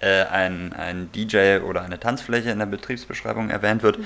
[0.01, 3.98] äh, ein, ein DJ oder eine Tanzfläche in der Betriebsbeschreibung erwähnt wird.
[3.98, 4.05] Mhm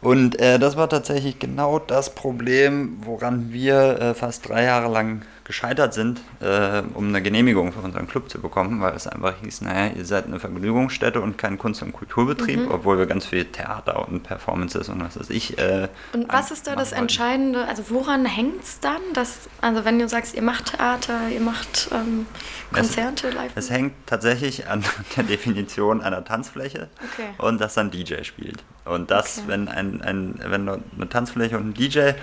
[0.00, 5.22] und äh, das war tatsächlich genau das Problem, woran wir äh, fast drei Jahre lang
[5.46, 9.60] gescheitert sind, äh, um eine Genehmigung für unseren Club zu bekommen, weil es einfach hieß,
[9.60, 12.70] naja, ihr seid eine Vergnügungsstätte und kein Kunst- und Kulturbetrieb, mhm.
[12.72, 15.56] obwohl wir ganz viel Theater und Performances und was weiß ich.
[15.56, 17.02] Äh, und was ist da das wollten.
[17.02, 17.64] Entscheidende?
[17.64, 19.00] Also woran hängt es dann?
[19.14, 22.26] Dass, also wenn du sagst, ihr macht Theater, ihr macht ähm,
[22.72, 23.52] Konzerte es, live?
[23.54, 24.82] Es hängt tatsächlich an
[25.16, 27.28] der Definition einer Tanzfläche okay.
[27.38, 28.64] und dass ein DJ spielt.
[28.84, 29.48] Und das, okay.
[29.48, 32.14] wenn ein, ein wenn eine Tanzfläche und ein DJ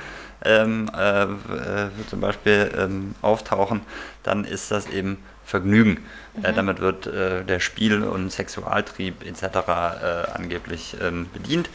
[0.45, 1.27] ähm, äh, äh,
[2.09, 3.81] zum Beispiel ähm, auftauchen,
[4.23, 5.97] dann ist das eben Vergnügen.
[6.35, 6.45] Äh, mhm.
[6.45, 9.57] Äh, damit wird äh, der Spiel- und Sexualtrieb etc.
[10.33, 11.69] Angeblich ähm, bedient.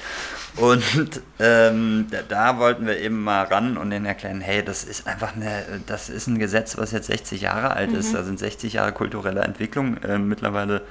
[0.56, 0.82] Und
[1.38, 5.64] ähm, da, wollten wir eben mal ran und denen erklären, hey, das ist einfach eine,
[5.86, 7.98] das ist ein Gesetz, was jetzt 60 Jahre alt mhm.
[7.98, 8.14] ist.
[8.14, 10.82] Da sind 60 Jahre kulturelle Entwicklung mittlerweile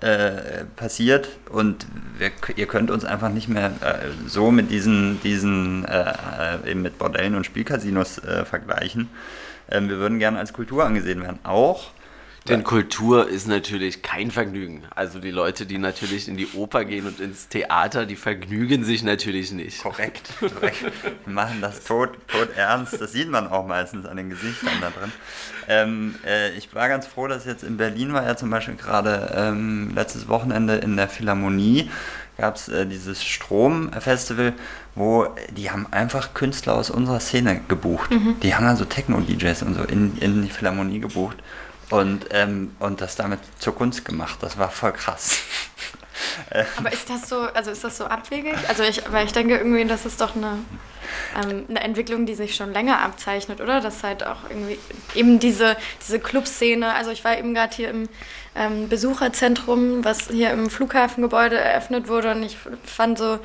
[0.00, 5.84] äh, passiert und wir, ihr könnt uns einfach nicht mehr äh, so mit diesen, diesen
[5.84, 9.10] äh, eben mit Bordellen und Spielcasinos äh, vergleichen.
[9.70, 11.38] Ähm, wir würden gerne als Kultur angesehen werden.
[11.42, 11.90] Auch
[12.48, 14.84] denn Kultur ist natürlich kein Vergnügen.
[14.94, 19.02] Also die Leute, die natürlich in die Oper gehen und ins Theater, die vergnügen sich
[19.02, 19.82] natürlich nicht.
[19.82, 20.30] Korrekt.
[20.40, 20.84] korrekt.
[21.24, 23.00] Wir machen das tot, tot ernst.
[23.00, 25.12] Das sieht man auch meistens an den Gesichtern da drin.
[25.68, 29.32] Ähm, äh, ich war ganz froh, dass jetzt in Berlin war ja zum Beispiel gerade
[29.36, 31.90] ähm, letztes Wochenende in der Philharmonie
[32.38, 34.54] gab es äh, dieses Strom-Festival,
[34.94, 38.10] wo die haben einfach Künstler aus unserer Szene gebucht.
[38.10, 38.40] Mhm.
[38.42, 41.36] Die haben dann so Techno-DJs und so in, in die Philharmonie gebucht
[41.90, 44.38] und, ähm, und das damit zur Kunst gemacht.
[44.40, 45.38] Das war voll krass.
[46.76, 48.56] Aber ist das so, also ist das so abwegig?
[48.68, 50.58] Also ich, weil ich denke irgendwie, das ist doch eine,
[51.42, 53.80] ähm, eine Entwicklung, die sich schon länger abzeichnet, oder?
[53.80, 54.78] Das halt auch irgendwie
[55.14, 58.08] eben diese, diese Clubszene, also ich war eben gerade hier im
[58.54, 63.38] ähm, Besucherzentrum, was hier im Flughafengebäude eröffnet wurde und ich fand so,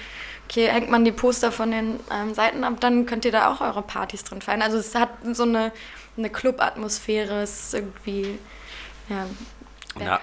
[0.49, 3.61] okay, hängt man die Poster von den ähm, Seiten ab, dann könnt ihr da auch
[3.61, 4.61] eure Partys drin feiern.
[4.61, 5.71] Also es hat so eine
[6.17, 8.39] eine Club-Atmosphäre ist irgendwie,
[9.09, 9.27] ja,
[9.99, 10.19] ja,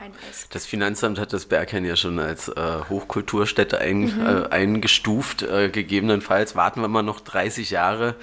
[0.51, 4.27] das Finanzamt hat das Berghain ja schon als äh, Hochkulturstätte ein, mhm.
[4.27, 5.43] äh, eingestuft.
[5.43, 8.15] Äh, gegebenenfalls warten wir mal noch 30 Jahre,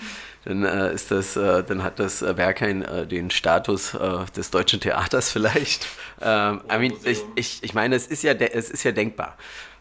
[0.46, 3.98] dann äh, ist das, äh, dann hat das Berghain äh, den Status
[4.36, 5.88] des deutschen Theaters vielleicht.
[6.22, 9.36] Ähm, I mean, ich, ich, ich meine, es ist ja, es ist ja denkbar,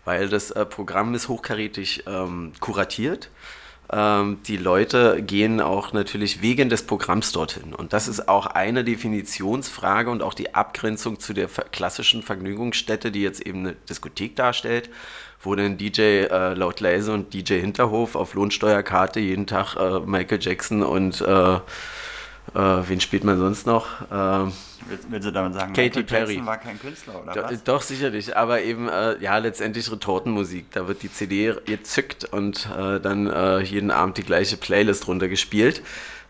[0.05, 3.31] weil das Programm ist hochkarätig ähm, kuratiert.
[3.91, 7.75] Ähm, die Leute gehen auch natürlich wegen des Programms dorthin.
[7.75, 13.23] Und das ist auch eine Definitionsfrage und auch die Abgrenzung zu der klassischen Vergnügungsstätte, die
[13.23, 14.91] jetzt eben eine Diskothek darstellt,
[15.43, 20.41] wo dann DJ äh, Laut Leise und DJ Hinterhof auf Lohnsteuerkarte jeden Tag äh, Michael
[20.41, 21.59] Jackson und äh,
[22.55, 22.59] äh,
[22.89, 23.87] wen spielt man sonst noch?
[24.11, 24.53] Ähm,
[24.89, 26.45] willst, willst, du damit sagen, Katy Perry.
[26.45, 27.65] War kein Künstler, oder do, was?
[27.65, 30.71] Doch, sicherlich, aber eben, äh, ja, letztendlich Retortenmusik.
[30.73, 35.83] Da wird die CD gezückt und äh, dann äh, jeden Abend die gleiche Playlist runtergespielt.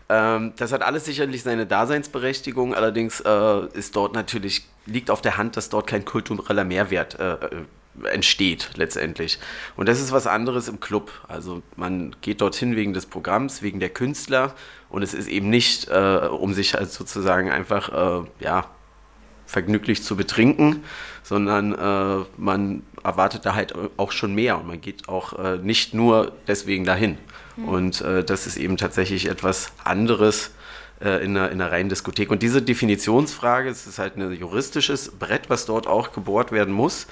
[0.09, 5.37] Ähm, das hat alles sicherlich seine Daseinsberechtigung, allerdings äh, ist dort natürlich, liegt auf der
[5.37, 7.37] Hand, dass dort kein kultureller Mehrwert äh,
[8.05, 9.39] entsteht letztendlich.
[9.75, 11.11] Und das ist was anderes im Club.
[11.27, 14.55] Also man geht dorthin wegen des Programms, wegen der Künstler
[14.89, 18.65] und es ist eben nicht, äh, um sich halt sozusagen einfach äh, ja,
[19.45, 20.83] vergnüglich zu betrinken,
[21.23, 25.93] sondern äh, man erwartet da halt auch schon mehr und man geht auch äh, nicht
[25.93, 27.17] nur deswegen dahin.
[27.55, 27.67] Mhm.
[27.67, 30.51] Und äh, das ist eben tatsächlich etwas anderes
[31.01, 32.29] äh, in einer, in einer reinen Diskothek.
[32.29, 37.07] Und diese Definitionsfrage, es ist halt ein juristisches Brett, was dort auch gebohrt werden muss.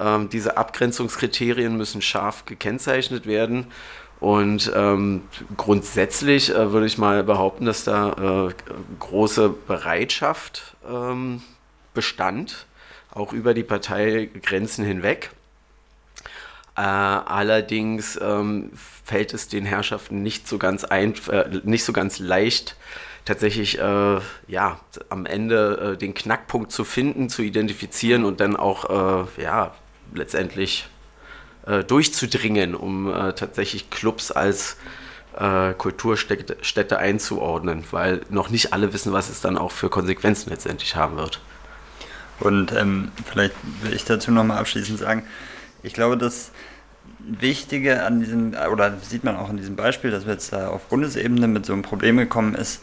[0.00, 3.66] Ähm, diese Abgrenzungskriterien müssen scharf gekennzeichnet werden.
[4.20, 5.22] Und ähm,
[5.56, 8.54] grundsätzlich äh, würde ich mal behaupten, dass da äh,
[8.98, 11.42] große Bereitschaft ähm,
[11.94, 12.66] bestand,
[13.12, 15.30] auch über die Parteigrenzen hinweg.
[16.76, 18.70] Äh, allerdings ähm,
[19.04, 22.76] fällt es den Herrschaften nicht so ganz, ein, äh, nicht so ganz leicht,
[23.24, 29.28] tatsächlich äh, ja, am Ende äh, den Knackpunkt zu finden, zu identifizieren und dann auch
[29.36, 29.72] ja,
[30.14, 30.88] letztendlich
[31.66, 34.76] äh, durchzudringen, um tatsächlich Clubs als
[35.78, 41.16] Kulturstätte einzuordnen, weil noch nicht alle wissen, was es dann auch für Konsequenzen letztendlich haben
[41.16, 41.40] wird.
[42.40, 45.22] Und ähm, vielleicht will ich dazu nochmal abschließend sagen,
[45.82, 46.50] ich glaube, das
[47.18, 50.86] Wichtige an diesem, oder sieht man auch in diesem Beispiel, dass wir jetzt da auf
[50.86, 52.82] Bundesebene mit so einem Problem gekommen ist,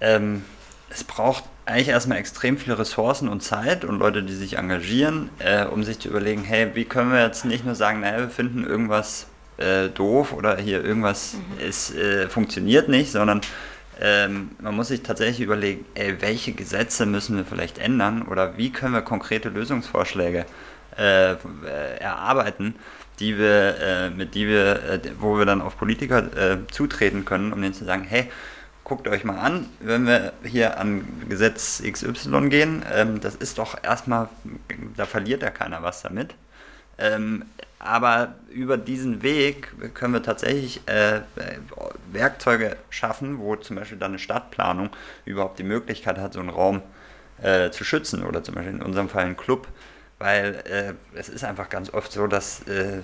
[0.00, 0.44] ähm,
[0.88, 5.64] es braucht eigentlich erstmal extrem viele Ressourcen und Zeit und Leute, die sich engagieren, äh,
[5.64, 8.64] um sich zu überlegen, hey, wie können wir jetzt nicht nur sagen, naja, wir finden
[8.64, 11.66] irgendwas äh, doof oder hier irgendwas mhm.
[11.66, 13.40] ist, äh, funktioniert nicht, sondern
[14.00, 18.70] ähm, man muss sich tatsächlich überlegen, ey, welche Gesetze müssen wir vielleicht ändern oder wie
[18.70, 20.46] können wir konkrete Lösungsvorschläge
[20.98, 21.36] äh, äh,
[21.98, 22.74] erarbeiten,
[23.18, 26.28] die wir, äh, mit die wir, wo wir dann auf Politiker
[26.70, 28.28] zutreten können, um denen zu sagen, hey,
[28.84, 33.82] guckt euch mal an, wenn wir hier an Gesetz XY gehen, ähm, das ist doch
[33.82, 34.28] erstmal,
[34.96, 36.34] da verliert ja keiner was damit.
[36.96, 37.44] Ähm,
[37.78, 41.20] aber über diesen Weg können wir tatsächlich äh,
[42.12, 44.90] Werkzeuge schaffen, wo zum Beispiel dann eine Stadtplanung
[45.24, 46.82] überhaupt die Möglichkeit hat, so einen Raum
[47.42, 49.66] äh, zu schützen oder zum Beispiel in unserem Fall ein Club,
[50.18, 53.00] weil äh, es ist einfach ganz oft so, dass äh,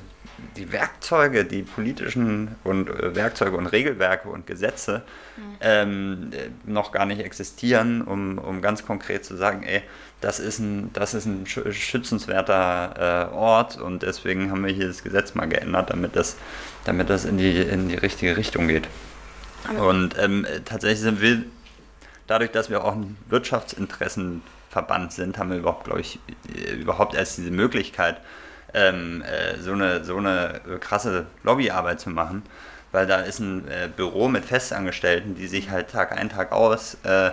[0.57, 5.03] die Werkzeuge, die politischen und äh, Werkzeuge und Regelwerke und Gesetze
[5.37, 5.43] mhm.
[5.61, 9.83] ähm, äh, noch gar nicht existieren, um, um ganz konkret zu sagen, ey,
[10.21, 15.03] das ist ein, das ist ein schützenswerter äh, Ort und deswegen haben wir hier das
[15.03, 16.37] Gesetz mal geändert, damit das,
[16.85, 18.89] damit das in, die, in die richtige Richtung geht.
[19.69, 21.43] Aber und ähm, tatsächlich sind wir,
[22.27, 26.19] dadurch, dass wir auch ein Wirtschaftsinteressenverband sind, haben wir überhaupt, glaube ich,
[26.79, 28.21] überhaupt erst diese Möglichkeit,
[28.75, 32.43] ähm, äh, so, eine, so eine krasse Lobbyarbeit zu machen,
[32.93, 36.97] weil da ist ein äh, Büro mit Festangestellten, die sich halt Tag ein, Tag aus
[37.05, 37.31] äh,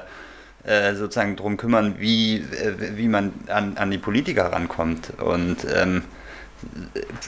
[0.63, 5.13] äh sozusagen darum kümmern, wie, äh, wie man an, an die Politiker rankommt.
[5.19, 6.03] Und ähm,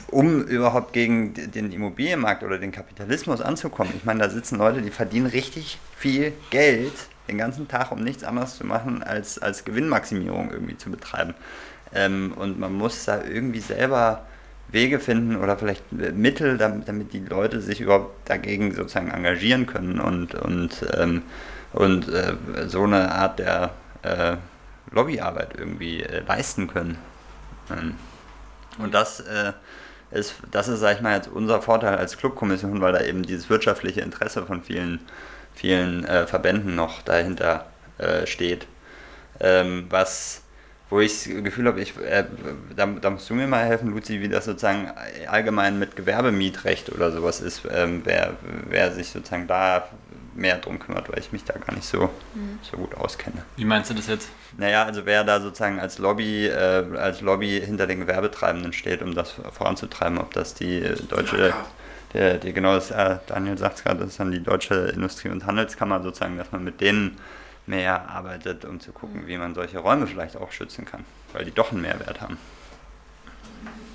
[0.08, 4.90] um überhaupt gegen den Immobilienmarkt oder den Kapitalismus anzukommen, ich meine, da sitzen Leute, die
[4.90, 6.92] verdienen richtig viel Geld
[7.28, 11.34] den ganzen Tag, um nichts anderes zu machen, als, als Gewinnmaximierung irgendwie zu betreiben.
[11.94, 14.26] Ähm, und man muss da irgendwie selber
[14.68, 20.00] Wege finden oder vielleicht Mittel, damit, damit, die Leute sich überhaupt dagegen sozusagen engagieren können
[20.00, 21.22] und, und, ähm,
[21.72, 22.34] und äh,
[22.66, 23.70] so eine Art der
[24.02, 24.36] äh,
[24.92, 26.98] Lobbyarbeit irgendwie äh, leisten können.
[27.70, 27.96] Ähm,
[28.78, 29.52] und das äh,
[30.10, 33.50] ist, das ist, sag ich mal, jetzt unser Vorteil als Clubkommission, weil da eben dieses
[33.50, 35.00] wirtschaftliche Interesse von vielen,
[35.54, 37.66] vielen äh, Verbänden noch dahinter
[37.98, 38.66] äh, steht.
[39.40, 40.39] Ähm, was
[40.90, 42.24] wo ich das Gefühl habe, ich, äh,
[42.76, 44.90] da, da, musst du mir mal helfen, Luzi, wie das sozusagen
[45.28, 48.34] allgemein mit Gewerbemietrecht oder sowas ist, ähm, wer,
[48.68, 49.88] wer sich sozusagen da
[50.34, 52.58] mehr drum kümmert, weil ich mich da gar nicht so, mhm.
[52.62, 53.42] so gut auskenne.
[53.56, 54.28] Wie meinst du das jetzt?
[54.58, 59.14] Naja, also wer da sozusagen als Lobby, äh, als Lobby hinter den Gewerbetreibenden steht, um
[59.14, 61.52] das voranzutreiben, ob das die deutsche,
[62.14, 65.28] der, die, genau das, äh, Daniel sagt es gerade, das ist dann die deutsche Industrie-
[65.28, 67.18] und Handelskammer sozusagen, dass man mit denen
[67.66, 71.52] mehr arbeitet, um zu gucken, wie man solche Räume vielleicht auch schützen kann, weil die
[71.52, 72.38] doch einen Mehrwert haben.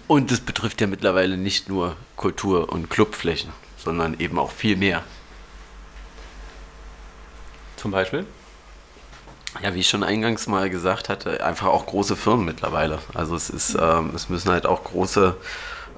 [0.07, 5.03] Und das betrifft ja mittlerweile nicht nur Kultur- und Clubflächen, sondern eben auch viel mehr.
[7.76, 8.26] Zum Beispiel?
[9.63, 12.99] Ja, wie ich schon eingangs mal gesagt hatte, einfach auch große Firmen mittlerweile.
[13.13, 15.38] Also es ist, ähm, es müssen halt auch große,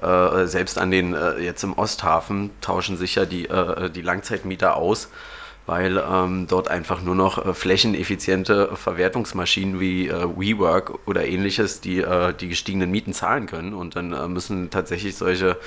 [0.00, 4.76] äh, selbst an den, äh, jetzt im Osthafen tauschen sich ja die, äh, die Langzeitmieter
[4.76, 5.08] aus
[5.68, 11.98] weil ähm, dort einfach nur noch äh, flächeneffiziente Verwertungsmaschinen wie äh, WeWork oder ähnliches die,
[11.98, 13.74] äh, die gestiegenen Mieten zahlen können.
[13.74, 15.58] Und dann äh, müssen tatsächlich solche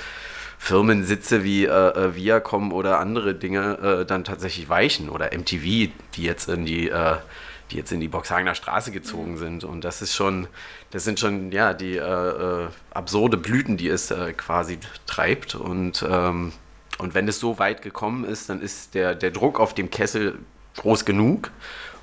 [0.58, 5.62] Firmensitze wie äh, äh, Viacom oder andere Dinge dann tatsächlich weichen oder MTV,
[6.14, 6.90] die jetzt in die
[7.70, 9.64] die jetzt in die Boxhagener Straße gezogen sind.
[9.64, 10.46] Und das ist schon,
[10.90, 11.98] das sind schon ja die
[12.92, 15.54] absurde Blüten, die es quasi treibt.
[15.54, 16.52] Und ähm,
[17.02, 20.38] und wenn es so weit gekommen ist, dann ist der, der Druck auf dem Kessel
[20.76, 21.50] groß genug,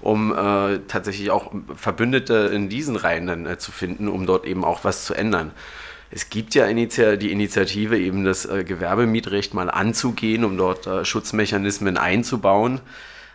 [0.01, 4.63] um äh, tatsächlich auch Verbündete in diesen Reihen dann äh, zu finden, um dort eben
[4.63, 5.51] auch was zu ändern.
[6.11, 11.97] Es gibt ja die Initiative, eben das äh, Gewerbemietrecht mal anzugehen, um dort äh, Schutzmechanismen
[11.97, 12.81] einzubauen.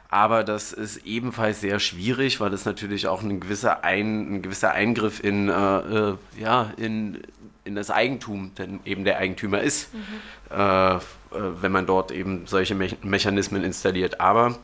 [0.09, 4.73] Aber das ist ebenfalls sehr schwierig, weil es natürlich auch ein gewisser, ein, ein gewisser
[4.73, 7.23] Eingriff in, äh, ja, in,
[7.65, 9.93] in das Eigentum, denn eben der Eigentümer ist.
[9.95, 10.01] Mhm.
[10.51, 11.01] Äh, äh,
[11.33, 14.21] wenn man dort eben solche Me Mechanismen installiert.
[14.21, 14.59] Aber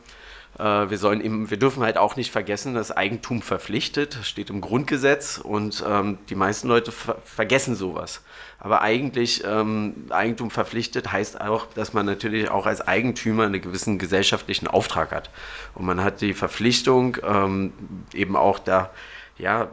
[0.59, 4.59] Äh, wir, sollen eben, wir dürfen halt auch nicht vergessen, dass Eigentum verpflichtet, steht im
[4.59, 8.21] Grundgesetz und ähm, die meisten Leute ver vergessen sowas.
[8.59, 13.97] Aber eigentlich ähm, Eigentum verpflichtet heißt auch, dass man natürlich auch als Eigentümer einen gewissen
[13.97, 15.29] gesellschaftlichen Auftrag hat.
[15.73, 17.71] Und man hat die Verpflichtung, ähm,
[18.13, 18.91] eben auch da,
[19.37, 19.69] ja,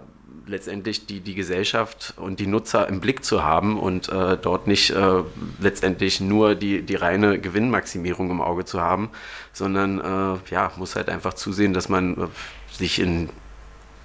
[0.48, 4.90] letztendlich die, die Gesellschaft und die Nutzer im Blick zu haben und äh, dort nicht
[4.90, 5.22] äh,
[5.60, 9.10] letztendlich nur die, die reine Gewinnmaximierung im Auge zu haben,
[9.52, 12.26] sondern äh, ja, muss halt einfach zusehen, dass man äh,
[12.72, 13.28] sich, in,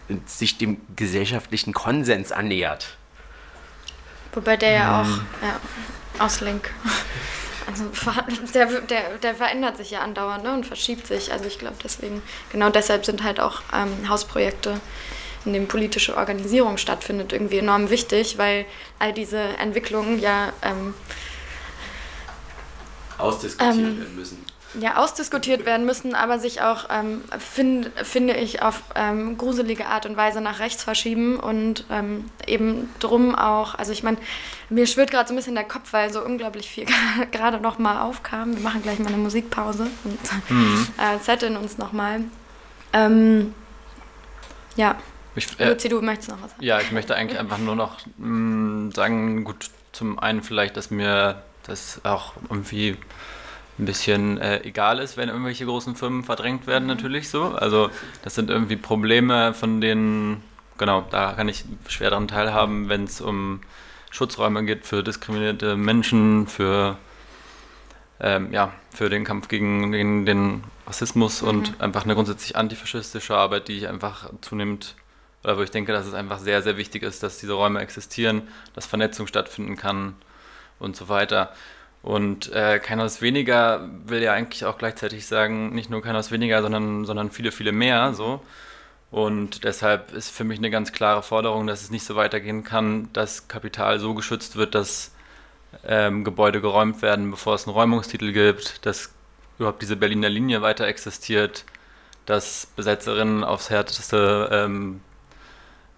[0.10, 2.98] in, sich dem gesellschaftlichen Konsens annähert.
[4.34, 6.72] Wobei der ja auch ja, aus Link.
[7.66, 7.86] Also
[8.54, 11.32] der, der, der verändert sich ja andauernd ne, und verschiebt sich.
[11.32, 12.22] Also ich glaube deswegen,
[12.52, 14.82] genau deshalb sind halt auch ähm, Hausprojekte,
[15.46, 18.66] in denen politische Organisierung stattfindet, irgendwie enorm wichtig, weil
[19.00, 20.94] all diese Entwicklungen ja ähm,
[23.18, 24.46] ausdiskutiert ähm, werden müssen
[24.80, 30.06] ja, ausdiskutiert werden müssen, aber sich auch, ähm, find, finde ich, auf ähm, gruselige Art
[30.06, 34.18] und Weise nach rechts verschieben und ähm, eben drum auch, also ich meine,
[34.70, 36.86] mir schwirrt gerade so ein bisschen der Kopf, weil so unglaublich viel
[37.32, 38.56] gerade noch mal aufkam.
[38.56, 40.88] Wir machen gleich mal eine Musikpause und mhm.
[40.98, 42.22] äh, zetteln uns nochmal.
[42.94, 43.54] Ähm,
[44.76, 44.96] ja.
[45.36, 46.64] Ich, äh, Luzi, du möchtest noch was sagen?
[46.64, 50.92] Ja, ich möchte eigentlich einfach nur noch mh, mm, sagen, gut, zum einen vielleicht, dass
[50.92, 52.98] mir das auch irgendwie
[53.80, 56.90] ein bisschen äh, egal ist, wenn irgendwelche großen Firmen verdrängt werden, mhm.
[56.90, 57.46] natürlich so.
[57.56, 57.90] Also
[58.24, 60.44] das sind irgendwie Probleme, von denen,
[60.78, 63.62] genau, da kann ich schwer daran teilhaben, wenn es um
[64.12, 66.98] Schutzräume geht für diskriminierte Menschen, für,
[68.20, 71.48] ähm, ja, für den Kampf gegen, gegen den Rassismus mhm.
[71.48, 74.96] und einfach eine grundsätzlich antifaschistische Arbeit, die ich einfach zunehmend,
[75.44, 78.44] oder wo ich denke, dass es einfach sehr, sehr wichtig ist, dass diese Räume existieren,
[78.76, 80.16] dass Vernetzung stattfinden kann
[80.80, 81.54] und so weiter.
[82.02, 86.32] Und äh, keiner ist weniger will ja eigentlich auch gleichzeitig sagen, nicht nur keiner ist
[86.32, 88.14] weniger, sondern, sondern viele, viele mehr.
[88.14, 88.42] So.
[89.12, 93.10] Und deshalb ist für mich eine ganz klare Forderung, dass es nicht so weitergehen kann,
[93.14, 95.14] dass Kapital so geschützt wird, dass
[95.86, 99.14] ähm, Gebäude geräumt werden, bevor es einen Räumungstitel gibt, dass
[99.58, 101.66] überhaupt diese Berliner Linie weiter existiert,
[102.26, 105.02] dass Besetzerinnen aufs Härteste ähm,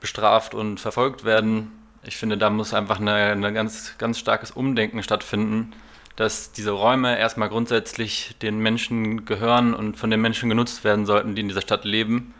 [0.06, 1.72] bestraft und verfolgt werden.
[2.04, 5.74] Ich finde, da muss einfach ein ganz, ganz starkes Umdenken stattfinden
[6.16, 11.36] dass diese Räume erstmal grundsätzlich den Menschen gehören und von den Menschen genutzt werden sollten,
[11.36, 12.34] die in dieser Stadt leben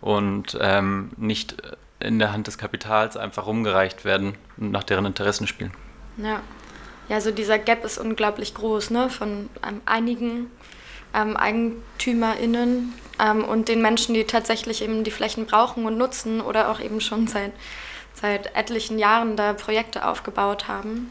[0.00, 1.56] und ähm, nicht
[2.00, 5.72] in der Hand des Kapitals einfach rumgereicht werden und nach deren Interessen spielen.
[6.18, 6.42] Ja,
[7.08, 9.08] ja also dieser Gap ist unglaublich groß, ne?
[9.08, 10.50] von ähm, einigen
[11.14, 16.70] ähm, EigentümerInnen ähm, und den Menschen, die tatsächlich eben die Flächen brauchen und nutzen oder
[16.70, 17.52] auch eben schon seit,
[18.14, 21.10] seit etlichen Jahren da Projekte aufgebaut haben.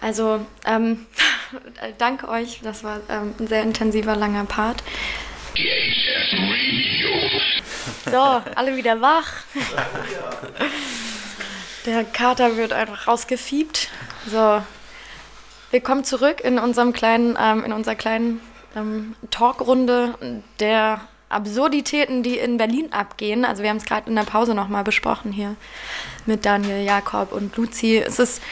[0.00, 1.06] Also ähm,
[1.98, 4.82] danke euch, das war ähm, ein sehr intensiver, langer Part.
[8.10, 9.32] So, alle wieder wach.
[11.86, 13.88] Der Kater wird einfach rausgefiebt.
[14.26, 14.62] So,
[15.72, 18.40] wir kommen zurück in unserem kleinen, ähm, in unserer kleinen
[18.76, 20.14] ähm, Talkrunde
[20.60, 23.44] der Absurditäten, die in Berlin abgehen.
[23.44, 25.56] Also wir haben es gerade in der Pause nochmal besprochen hier
[26.26, 27.96] mit Daniel, Jakob und Luzi.
[27.96, 28.42] Es ist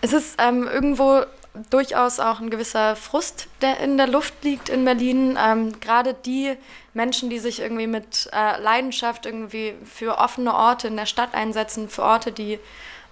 [0.00, 1.22] es ist ähm, irgendwo
[1.70, 5.38] durchaus auch ein gewisser Frust, der in der Luft liegt in Berlin.
[5.40, 6.54] Ähm, Gerade die
[6.94, 11.88] Menschen, die sich irgendwie mit äh, Leidenschaft irgendwie für offene Orte in der Stadt einsetzen,
[11.88, 12.58] für Orte, die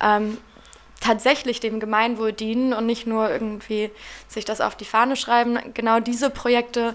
[0.00, 0.38] ähm,
[1.00, 3.90] tatsächlich dem Gemeinwohl dienen und nicht nur irgendwie
[4.28, 5.58] sich das auf die Fahne schreiben.
[5.74, 6.94] Genau diese Projekte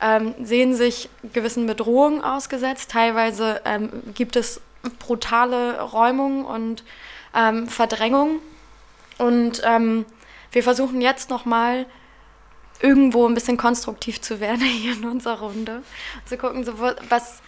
[0.00, 2.90] ähm, sehen sich gewissen Bedrohungen ausgesetzt.
[2.90, 4.60] Teilweise ähm, gibt es
[4.98, 6.84] brutale Räumungen und
[7.34, 8.40] ähm, Verdrängung
[9.18, 10.04] und ähm,
[10.52, 11.86] wir versuchen jetzt nochmal
[12.80, 15.82] irgendwo ein bisschen konstruktiv zu werden hier in unserer Runde.
[16.24, 17.42] Zu gucken, so, was.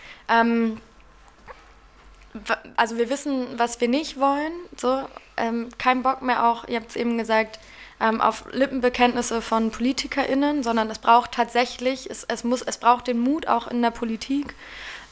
[2.77, 4.53] Also wir wissen, was wir nicht wollen.
[4.77, 5.03] So,
[5.37, 7.59] ähm, kein Bock mehr auch, ihr habt es eben gesagt,
[8.01, 13.19] ähm, auf Lippenbekenntnisse von PolitikerInnen, sondern es braucht tatsächlich, es, es, muss, es braucht den
[13.19, 14.55] Mut auch in der Politik,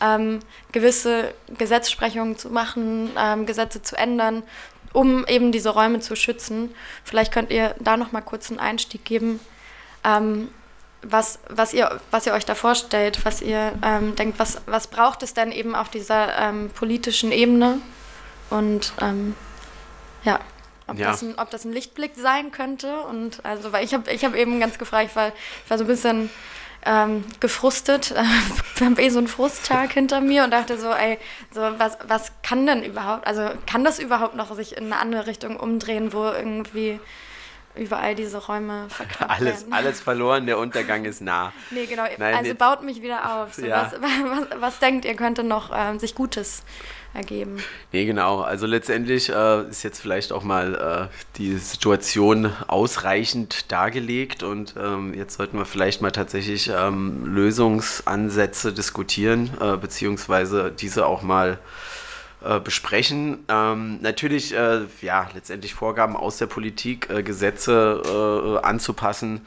[0.00, 0.40] ähm,
[0.72, 4.42] gewisse Gesetzesprechungen zu machen, ähm, Gesetze zu ändern,
[4.92, 6.74] um eben diese Räume zu schützen.
[7.04, 9.40] Vielleicht könnt ihr da noch mal kurz einen Einstieg geben,
[10.04, 10.48] ähm,
[11.10, 15.22] was, was, ihr, was ihr euch da vorstellt, was ihr ähm, denkt, was, was braucht
[15.22, 17.78] es denn eben auf dieser ähm, politischen Ebene
[18.50, 19.34] und ähm,
[20.24, 20.40] ja.
[20.88, 21.10] Ob, ja.
[21.10, 24.36] Das ein, ob das ein Lichtblick sein könnte und also weil ich habe ich hab
[24.36, 25.32] eben ganz gefragt, weil
[25.64, 26.30] ich war so ein bisschen
[26.84, 28.14] ähm, gefrustet.
[28.76, 31.18] Wir haben eh so einen Frusttag hinter mir und dachte so, ey,
[31.50, 35.26] so was, was kann denn überhaupt, also kann das überhaupt noch sich in eine andere
[35.26, 37.00] Richtung umdrehen, wo irgendwie
[37.78, 39.72] überall diese Räume verkauft alles, werden.
[39.72, 41.52] alles verloren, der Untergang ist nah.
[41.70, 42.04] Nee, genau.
[42.18, 43.54] Nein, also jetzt- baut mich wieder auf.
[43.54, 43.90] So, Ja.
[43.92, 44.00] was,
[44.52, 46.62] was, was denkt ihr, könnte noch ähm, sich Gutes
[47.14, 47.58] ergeben?
[47.92, 48.40] Nee, genau.
[48.40, 55.14] Also letztendlich äh, ist jetzt vielleicht auch mal äh, die Situation ausreichend dargelegt und ähm,
[55.14, 61.58] jetzt sollten wir vielleicht mal tatsächlich ähm, Lösungsansätze diskutieren, äh, beziehungsweise diese auch mal
[62.46, 63.44] äh, besprechen.
[63.48, 68.02] Ähm, natürlich, äh, ja, letztendlich Vorgaben aus der Politik, äh, Gesetze
[68.62, 69.40] äh, anzupassen,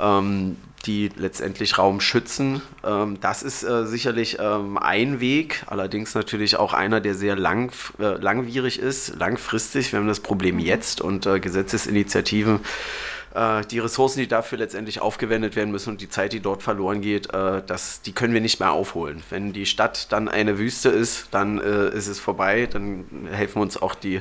[0.00, 2.62] ähm, die letztendlich Raum schützen.
[2.84, 7.72] Ähm, das ist äh, sicherlich ähm, ein Weg, allerdings natürlich auch einer, der sehr lang,
[7.98, 9.92] äh, langwierig ist, langfristig.
[9.92, 12.60] Wir haben das Problem jetzt und äh, Gesetzesinitiativen
[13.38, 17.00] äh, die Ressourcen, die dafür letztendlich aufgewendet werden müssen und die Zeit, die dort verloren
[17.00, 19.22] geht, äh, das, die können wir nicht mehr aufholen.
[19.30, 23.80] Wenn die Stadt dann eine Wüste ist, dann äh, ist es vorbei, dann helfen uns
[23.80, 24.20] auch die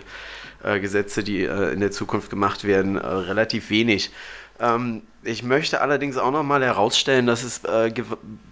[0.64, 4.12] äh, Gesetze, die äh, in der Zukunft gemacht werden, äh, relativ wenig.
[4.60, 7.92] Ähm, ich möchte allerdings auch nochmal herausstellen, dass es, äh,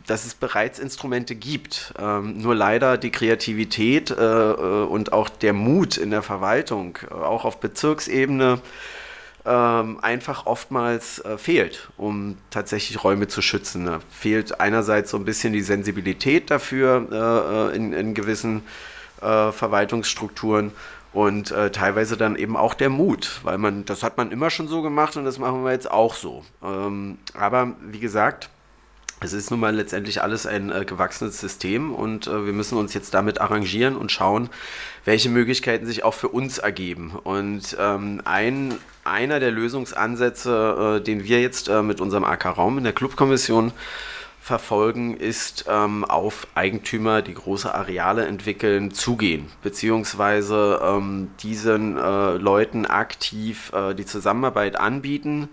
[0.07, 1.93] dass es bereits Instrumente gibt.
[1.99, 7.59] Ähm, nur leider die Kreativität äh, und auch der Mut in der Verwaltung, auch auf
[7.59, 8.59] Bezirksebene,
[9.45, 13.85] ähm, einfach oftmals äh, fehlt, um tatsächlich Räume zu schützen.
[13.85, 18.63] Da fehlt einerseits so ein bisschen die Sensibilität dafür äh, äh, in, in gewissen
[19.21, 20.71] äh, Verwaltungsstrukturen
[21.13, 24.67] und äh, teilweise dann eben auch der Mut, weil man, das hat man immer schon
[24.67, 26.43] so gemacht und das machen wir jetzt auch so.
[26.61, 28.49] Ähm, aber wie gesagt,
[29.21, 32.93] es ist nun mal letztendlich alles ein äh, gewachsenes System und äh, wir müssen uns
[32.93, 34.49] jetzt damit arrangieren und schauen,
[35.05, 37.13] welche Möglichkeiten sich auch für uns ergeben.
[37.23, 42.83] Und ähm, ein, einer der Lösungsansätze, äh, den wir jetzt äh, mit unserem AK-Raum in
[42.83, 43.71] der Clubkommission
[44.41, 52.85] verfolgen, ist ähm, auf Eigentümer, die große Areale entwickeln, zugehen, beziehungsweise ähm, diesen äh, Leuten
[52.85, 55.49] aktiv äh, die Zusammenarbeit anbieten.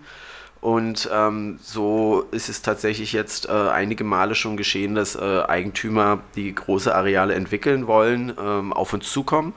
[0.63, 6.21] Und ähm, so ist es tatsächlich jetzt äh, einige Male schon geschehen, dass äh, Eigentümer,
[6.37, 9.53] die große Areale entwickeln wollen, ähm, auf uns zukommen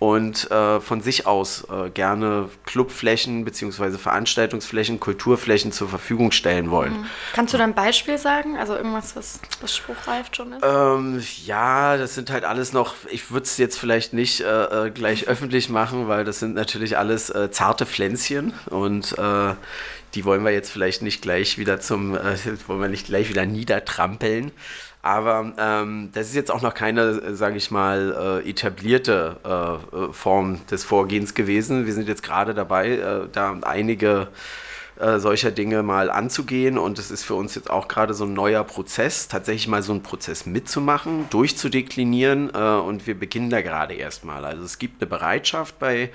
[0.00, 3.96] und äh, von sich aus äh, gerne Clubflächen bzw.
[3.98, 7.06] Veranstaltungsflächen, Kulturflächen zur Verfügung stellen wollen.
[7.32, 8.56] Kannst du da ein Beispiel sagen?
[8.56, 10.64] Also irgendwas, was, was spruchreif schon ist?
[10.64, 14.90] Ähm, ja, das sind halt alles noch, ich würde es jetzt vielleicht nicht äh, äh,
[14.90, 19.14] gleich öffentlich machen, weil das sind natürlich alles zarte Pflänzchen und
[20.14, 22.36] die wollen wir jetzt vielleicht nicht gleich wieder zum, äh,
[22.66, 24.52] wollen wir nicht gleich wieder niedertrampeln.
[25.02, 30.12] Aber ähm, das ist jetzt auch noch keine, sage ich mal, äh, etablierte äh, äh,
[30.12, 31.86] Form des Vorgehens gewesen.
[31.86, 34.28] Wir sind jetzt gerade dabei, äh, da einige
[35.00, 36.78] äh, solcher Dinge mal anzugehen.
[36.78, 39.92] Und es ist für uns jetzt auch gerade so ein neuer Prozess, tatsächlich mal so
[39.92, 42.50] einen Prozess mitzumachen, durchzudeklinieren.
[42.54, 44.44] Äh, und wir beginnen da gerade erstmal.
[44.44, 46.10] Also es gibt eine Bereitschaft bei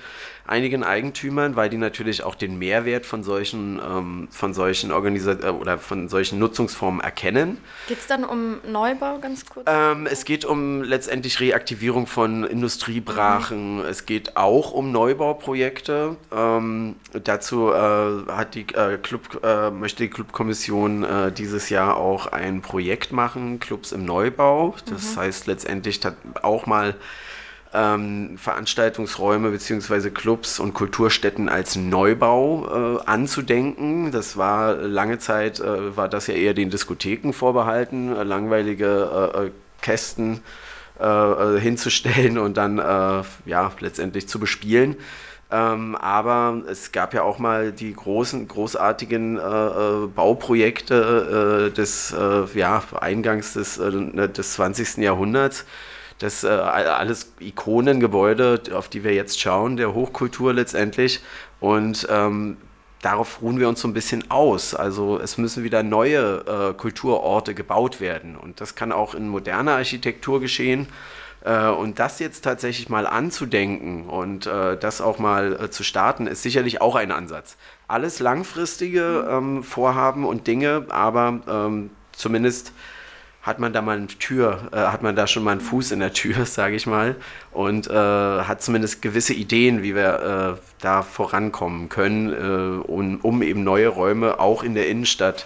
[0.48, 5.50] einigen Eigentümern, weil die natürlich auch den Mehrwert von solchen, ähm, von solchen Organisa äh,
[5.50, 7.58] oder von solchen Nutzungsformen erkennen.
[7.88, 9.66] Geht es dann um Neubau ganz kurz?
[9.68, 13.84] Ähm, es geht um letztendlich Reaktivierung von Industriebrachen.
[13.86, 16.16] Es geht auch um Neubauprojekte.
[16.32, 22.28] Ähm, dazu äh, hat die äh, Club, äh, möchte die Clubkommission äh, dieses Jahr auch
[22.28, 24.76] ein Projekt machen, Clubs im Neubau.
[24.90, 26.02] Das heißt letztendlich
[26.42, 26.96] auch mal
[27.76, 30.10] ähm, Veranstaltungsräume bzw.
[30.10, 34.12] Clubs und Kulturstätten als Neubau äh, anzudenken.
[34.12, 39.46] Das war lange Zeit, äh, war das ja eher den Diskotheken vorbehalten, äh, langweilige äh,
[39.46, 39.52] äh,
[39.82, 40.42] Kästen
[41.00, 44.96] äh, hinzustellen und dann ja letztendlich zu bespielen.
[45.56, 52.12] Ähm, aber es gab ja auch mal die großen, großartigen äh, äh, Bauprojekte äh, des
[52.12, 54.98] äh, ja, Eingangs des, äh, des 20.
[54.98, 55.66] Jahrhunderts.
[56.20, 61.22] Das äh, alles Ikonengebäude, auf die wir jetzt schauen, der Hochkultur letztendlich.
[61.62, 62.58] Und ähm,
[63.02, 64.76] darauf ruhen wir uns so ein bisschen aus.
[64.76, 68.36] Also es müssen wieder neue äh, Kulturorte gebaut werden.
[68.36, 70.88] Und das kann auch in moderner Architektur geschehen.
[71.46, 76.28] Äh, und das jetzt tatsächlich mal anzudenken und äh, das auch mal äh, zu starten,
[76.28, 77.56] ist sicherlich auch ein Ansatz.
[77.88, 82.74] Alles langfristige ähm, Vorhaben und Dinge, aber ähm, zumindest
[83.44, 86.00] hat man da mal eine Tür, äh, hat man da schon mal einen Fuß in
[86.00, 87.16] der Tür, sage ich mal,
[87.52, 93.44] und äh, hat zumindest gewisse Ideen, wie wir äh, da vorankommen können, äh, um, um
[93.44, 95.46] eben neue Räume auch in der Innenstadt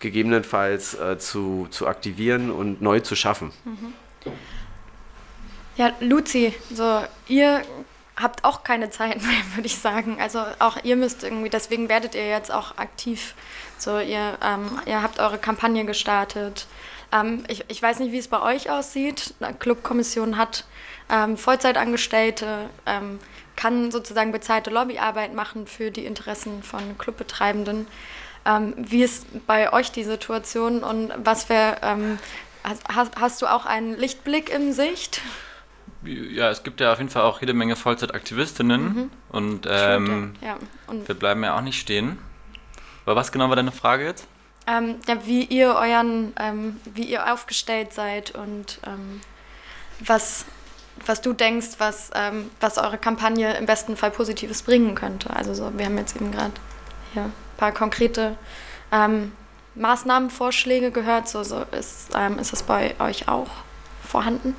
[0.00, 3.52] gegebenenfalls äh, zu, zu aktivieren und neu zu schaffen.
[5.76, 7.62] Ja, Luzi, so ihr
[8.16, 10.18] habt auch keine Zeit mehr, würde ich sagen.
[10.20, 13.34] Also auch ihr müsst irgendwie, deswegen werdet ihr jetzt auch aktiv.
[13.78, 16.66] So, ihr, ähm, ihr habt eure Kampagne gestartet.
[17.12, 19.34] Ähm, ich, ich weiß nicht, wie es bei euch aussieht.
[19.40, 20.64] Die Clubkommission hat
[21.10, 23.18] ähm, Vollzeitangestellte, ähm,
[23.56, 27.88] kann sozusagen bezahlte Lobbyarbeit machen für die Interessen von Clubbetreibenden.
[28.46, 32.18] Ähm, wie ist bei euch die Situation und was für, ähm,
[32.62, 35.20] hast, hast du auch einen Lichtblick in Sicht?
[36.04, 39.10] Ja, es gibt ja auf jeden Fall auch jede Menge Vollzeitaktivistinnen mhm.
[39.30, 40.56] und, ähm, ja.
[40.86, 42.18] und, wir bleiben ja auch nicht stehen.
[43.06, 44.26] Aber was genau war deine Frage jetzt?
[44.66, 49.20] Ähm, ja, wie ihr euren, ähm, wie ihr aufgestellt seid und ähm,
[50.00, 50.46] was,
[51.04, 55.30] was du denkst, was, ähm, was eure Kampagne im besten Fall Positives bringen könnte.
[55.34, 56.54] Also so, wir haben jetzt eben gerade
[57.12, 58.36] hier ein paar konkrete
[58.90, 59.32] ähm,
[59.74, 61.28] Maßnahmenvorschläge gehört.
[61.28, 63.50] So, so ist, ist das bei euch auch
[64.02, 64.56] vorhanden?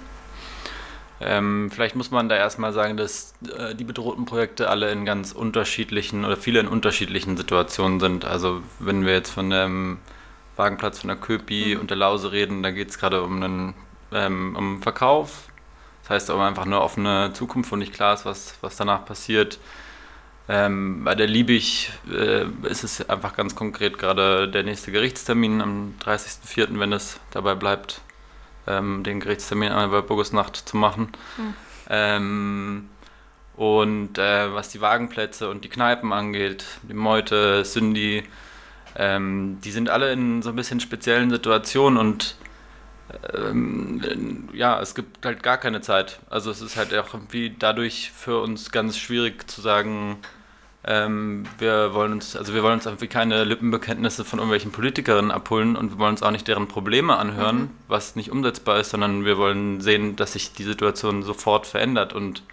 [1.21, 5.31] Ähm, vielleicht muss man da erstmal sagen, dass äh, die bedrohten Projekte alle in ganz
[5.31, 8.25] unterschiedlichen oder viele in unterschiedlichen Situationen sind.
[8.25, 9.99] Also wenn wir jetzt von dem
[10.57, 11.81] Wagenplatz von der Köpi mhm.
[11.81, 13.73] und der Lause reden, da geht es gerade um einen
[14.11, 15.49] ähm, um Verkauf.
[16.03, 19.59] Das heißt aber einfach eine offene Zukunft, wo nicht klar ist, was, was danach passiert.
[20.47, 25.95] Ähm, bei der Liebig äh, ist es einfach ganz konkret gerade der nächste Gerichtstermin am
[26.03, 28.01] 30.04., wenn es dabei bleibt,
[28.67, 31.09] ähm, den Gerichtstermin einmal bei Burgusnacht zu machen.
[31.37, 31.53] Mhm.
[31.89, 32.89] Ähm,
[33.55, 38.23] und äh, was die Wagenplätze und die Kneipen angeht, die Meute, Syndi,
[38.97, 42.35] ähm, die sind alle in so ein bisschen speziellen Situationen und
[43.33, 46.19] ähm, ja, es gibt halt gar keine Zeit.
[46.29, 50.17] Also es ist halt auch irgendwie dadurch für uns ganz schwierig zu sagen,
[50.87, 55.75] ähm, wir wollen uns, also wir wollen uns irgendwie keine Lippenbekenntnisse von irgendwelchen Politikerinnen abholen
[55.75, 57.69] und wir wollen uns auch nicht deren Probleme anhören, mhm.
[57.87, 62.43] was nicht umsetzbar ist, sondern wir wollen sehen, dass sich die Situation sofort verändert und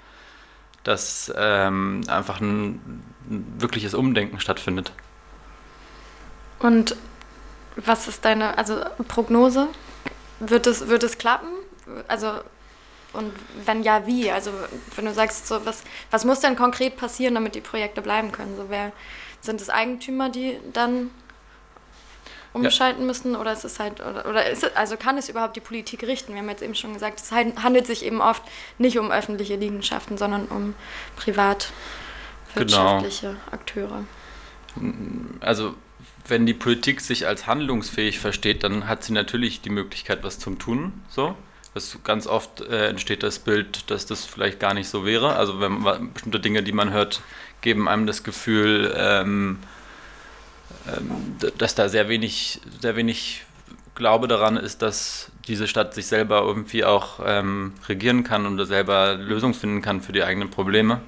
[0.82, 4.92] dass ähm, einfach ein, ein wirkliches Umdenken stattfindet.
[6.58, 6.96] Und
[7.76, 9.68] was ist deine also Prognose?
[10.40, 11.48] Wird es, wird es klappen?
[12.08, 12.40] Also
[13.12, 13.32] und
[13.64, 14.30] wenn ja, wie?
[14.30, 14.50] Also
[14.96, 18.56] wenn du sagst, so, was, was muss denn konkret passieren, damit die Projekte bleiben können?
[18.56, 18.92] So, wer,
[19.42, 21.10] sind es Eigentümer, die dann
[22.52, 23.06] umschalten ja.
[23.06, 26.04] müssen oder ist es halt oder, oder ist es, also kann es überhaupt die Politik
[26.04, 26.32] richten?
[26.32, 28.42] Wir haben jetzt eben schon gesagt, es handelt sich eben oft
[28.78, 30.74] nicht um öffentliche Liegenschaften, sondern um
[31.16, 33.40] privatwirtschaftliche genau.
[33.50, 34.04] Akteure.
[35.40, 35.74] Also
[36.28, 40.50] wenn die Politik sich als handlungsfähig versteht, dann hat sie natürlich die Möglichkeit, was zu
[40.50, 40.92] tun.
[41.08, 41.34] So.
[41.74, 45.36] Das ganz oft äh, entsteht das Bild, dass das vielleicht gar nicht so wäre.
[45.36, 47.22] Also wenn man, bestimmte Dinge, die man hört,
[47.62, 49.58] geben einem das Gefühl, ähm,
[50.86, 53.44] ähm, dass da sehr wenig, sehr wenig
[53.94, 59.14] Glaube daran ist, dass diese Stadt sich selber irgendwie auch ähm, regieren kann und selber
[59.14, 61.00] Lösungen finden kann für die eigenen Probleme.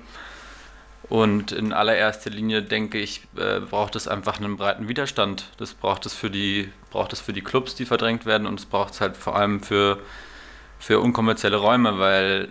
[1.09, 5.51] Und in allererster Linie denke ich, äh, braucht es einfach einen breiten Widerstand.
[5.59, 8.67] Das braucht es für die, braucht es für die Clubs, die verdrängt werden, und es
[8.67, 9.99] braucht es halt vor allem für,
[10.85, 12.49] für unkommerzielle Räume, weil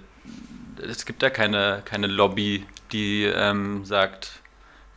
[0.82, 4.32] es gibt ja keine, keine Lobby, die ähm, sagt,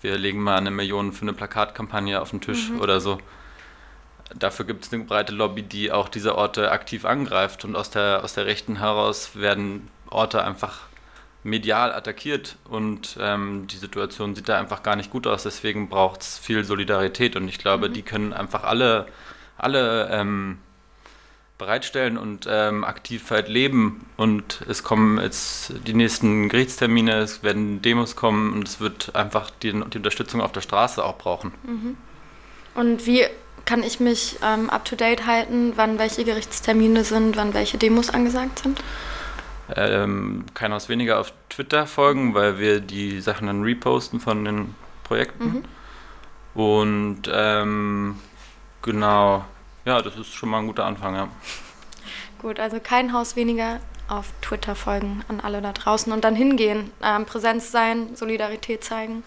[0.01, 2.81] wir legen mal eine Million für eine Plakatkampagne auf den Tisch mhm.
[2.81, 3.19] oder so.
[4.35, 8.25] Dafür gibt es eine breite Lobby, die auch diese Orte aktiv angreift und aus der,
[8.25, 10.87] aus der Rechten heraus werden Orte einfach
[11.43, 15.43] medial attackiert und ähm, die Situation sieht da einfach gar nicht gut aus.
[15.43, 17.93] Deswegen braucht es viel Solidarität und ich glaube, mhm.
[17.93, 19.07] die können einfach alle,
[19.59, 20.57] alle ähm,
[21.59, 24.07] bereitstellen und ähm, aktiv halt leben.
[24.17, 29.51] Und es kommen jetzt die nächsten Gerichtstermine, es werden Demos kommen und es wird einfach
[29.51, 31.53] die, die Unterstützung auf der Straße auch brauchen.
[31.65, 31.97] Mhm.
[32.75, 33.25] Und wie
[33.65, 38.11] kann ich mich ähm, up to date halten, wann welche Gerichtstermine sind, wann welche Demos
[38.11, 38.81] angesagt sind?
[39.75, 44.75] ähm, kein Haus weniger auf Twitter folgen, weil wir die Sachen dann reposten von den
[45.05, 45.45] Projekten.
[45.45, 46.61] Mhm.
[46.61, 48.17] Und ähm,
[48.83, 49.45] genau,
[49.87, 51.29] ja, das ist schon mal ein guter Anfang, ja.
[52.43, 56.93] Gut, also kein Haus weniger auf Twitter folgen an alle da draußen und dann hingehen,
[57.03, 59.25] ähm, Präsenz sein, Solidarität zeigen.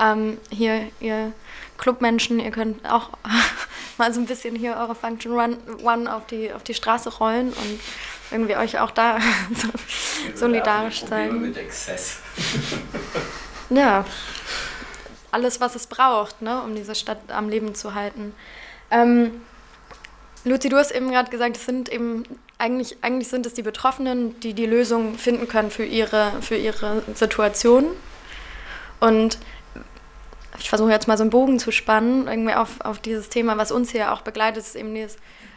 [0.00, 1.32] Ähm, hier, ihr
[1.76, 3.10] Clubmenschen, ihr könnt auch
[3.98, 7.48] mal so ein bisschen hier eure Function Run, One auf die, auf die Straße rollen
[7.48, 7.80] und
[8.30, 9.18] irgendwie euch auch da
[9.54, 9.68] so
[10.34, 11.40] solidarisch sein.
[11.40, 12.20] Mit Exzess.
[13.70, 14.04] ja.
[15.30, 18.34] Alles, was es braucht, ne, um diese Stadt am Leben zu halten.
[18.90, 19.42] Ähm,
[20.44, 22.24] Luzi, du hast eben gerade gesagt, es sind eben
[22.58, 27.02] eigentlich, eigentlich sind es die Betroffenen, die die Lösung finden können für ihre, für ihre
[27.14, 27.86] Situation.
[29.00, 29.38] Und
[30.58, 33.70] ich versuche jetzt mal so einen Bogen zu spannen, irgendwie auf, auf dieses Thema, was
[33.70, 35.16] uns hier auch begleitet, ist eben dieses,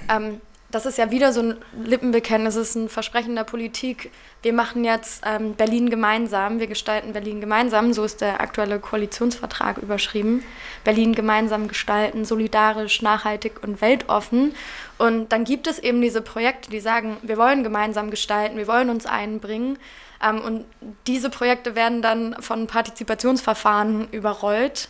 [0.10, 4.12] ähm, das ist ja wieder so ein Lippenbekenntnis, es ist ein Versprechen der Politik.
[4.42, 9.78] Wir machen jetzt ähm, Berlin gemeinsam, wir gestalten Berlin gemeinsam, so ist der aktuelle Koalitionsvertrag
[9.78, 10.44] überschrieben.
[10.84, 14.56] Berlin gemeinsam gestalten, solidarisch, nachhaltig und weltoffen.
[14.98, 18.90] Und dann gibt es eben diese Projekte, die sagen, wir wollen gemeinsam gestalten, wir wollen
[18.90, 19.78] uns einbringen.
[20.24, 20.66] Ähm, und
[21.08, 24.90] diese Projekte werden dann von Partizipationsverfahren überrollt,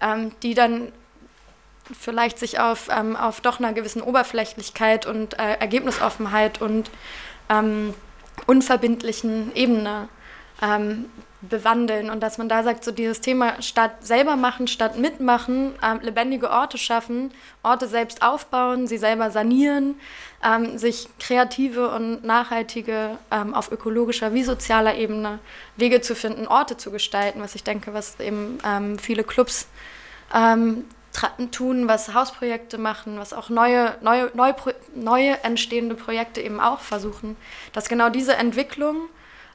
[0.00, 0.92] ähm, die dann
[1.98, 6.90] vielleicht sich auf, ähm, auf doch einer gewissen Oberflächlichkeit und äh, Ergebnisoffenheit und
[7.48, 7.94] ähm,
[8.46, 10.08] unverbindlichen Ebene
[10.62, 11.06] ähm,
[11.42, 12.08] bewandeln.
[12.08, 16.50] Und dass man da sagt, so dieses Thema statt selber machen, statt mitmachen, ähm, lebendige
[16.50, 19.96] Orte schaffen, Orte selbst aufbauen, sie selber sanieren,
[20.44, 25.40] ähm, sich kreative und nachhaltige ähm, auf ökologischer wie sozialer Ebene
[25.76, 29.66] Wege zu finden, Orte zu gestalten, was ich denke, was eben ähm, viele Clubs
[30.34, 30.84] ähm,
[31.50, 34.52] tun, was Hausprojekte machen, was auch neue, neue, neu,
[34.94, 37.36] neue entstehende Projekte eben auch versuchen,
[37.72, 39.08] dass genau diese Entwicklung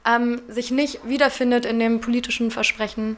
[0.05, 3.17] ähm, sich nicht wiederfindet in dem politischen Versprechen,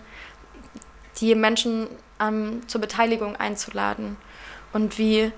[1.20, 1.88] die Menschen
[2.20, 4.18] ähm, zur Beteiligung einzuladen.
[4.72, 5.32] Und wie,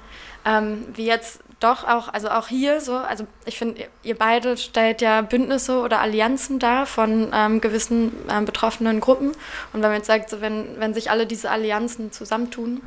[0.46, 5.02] ähm, wie jetzt doch auch, also auch hier so, also ich finde, ihr beide stellt
[5.02, 9.30] ja Bündnisse oder Allianzen dar von ähm, gewissen ähm, betroffenen Gruppen.
[9.72, 12.82] Und wenn man jetzt sagt, so wenn, wenn sich alle diese Allianzen zusammentun,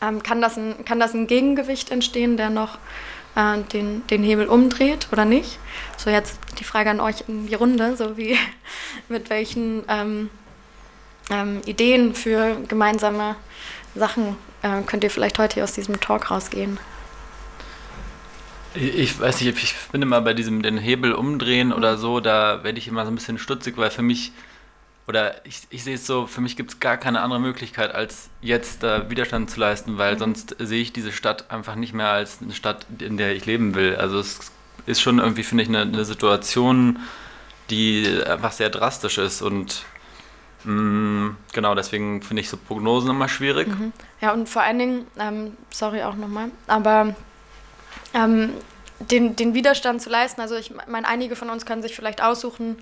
[0.00, 2.78] ähm, kann, das ein, kann das ein Gegengewicht entstehen, der noch
[3.36, 5.58] äh, den, den Hebel umdreht oder nicht?
[5.98, 8.38] So jetzt die Frage an euch in die Runde, so wie
[9.10, 10.30] mit welchen ähm,
[11.30, 13.36] ähm, Ideen für gemeinsame
[13.94, 16.78] Sachen äh, könnt ihr vielleicht heute aus diesem Talk rausgehen?
[18.80, 22.78] Ich weiß nicht, ich bin immer bei diesem den Hebel umdrehen oder so, da werde
[22.78, 24.30] ich immer so ein bisschen stutzig, weil für mich,
[25.08, 28.30] oder ich, ich sehe es so, für mich gibt es gar keine andere Möglichkeit, als
[28.40, 30.18] jetzt da Widerstand zu leisten, weil mhm.
[30.18, 33.74] sonst sehe ich diese Stadt einfach nicht mehr als eine Stadt, in der ich leben
[33.74, 33.96] will.
[33.96, 34.52] Also es
[34.86, 37.00] ist schon irgendwie, finde ich, eine, eine Situation,
[37.70, 39.82] die einfach sehr drastisch ist und
[40.62, 43.66] mm, genau, deswegen finde ich so Prognosen immer schwierig.
[43.66, 43.92] Mhm.
[44.20, 47.16] Ja, und vor allen Dingen, ähm, sorry auch nochmal, aber
[48.14, 48.52] ähm,
[49.00, 50.40] den, den Widerstand zu leisten.
[50.40, 52.76] Also ich meine, einige von uns können sich vielleicht aussuchen,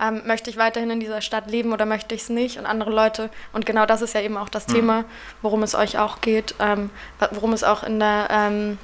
[0.00, 2.58] ähm, möchte ich weiterhin in dieser Stadt leben oder möchte ich es nicht?
[2.58, 4.74] Und andere Leute, und genau das ist ja eben auch das mhm.
[4.74, 5.04] Thema,
[5.42, 6.90] worum es euch auch geht, ähm,
[7.32, 8.78] worum es auch in der, ähm,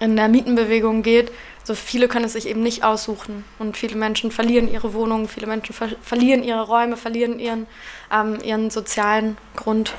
[0.00, 1.30] in der Mietenbewegung geht.
[1.62, 5.46] So viele können es sich eben nicht aussuchen und viele Menschen verlieren ihre Wohnungen, viele
[5.46, 7.66] Menschen ver verlieren ihre Räume, verlieren ihren,
[8.12, 9.94] ähm, ihren sozialen Grund.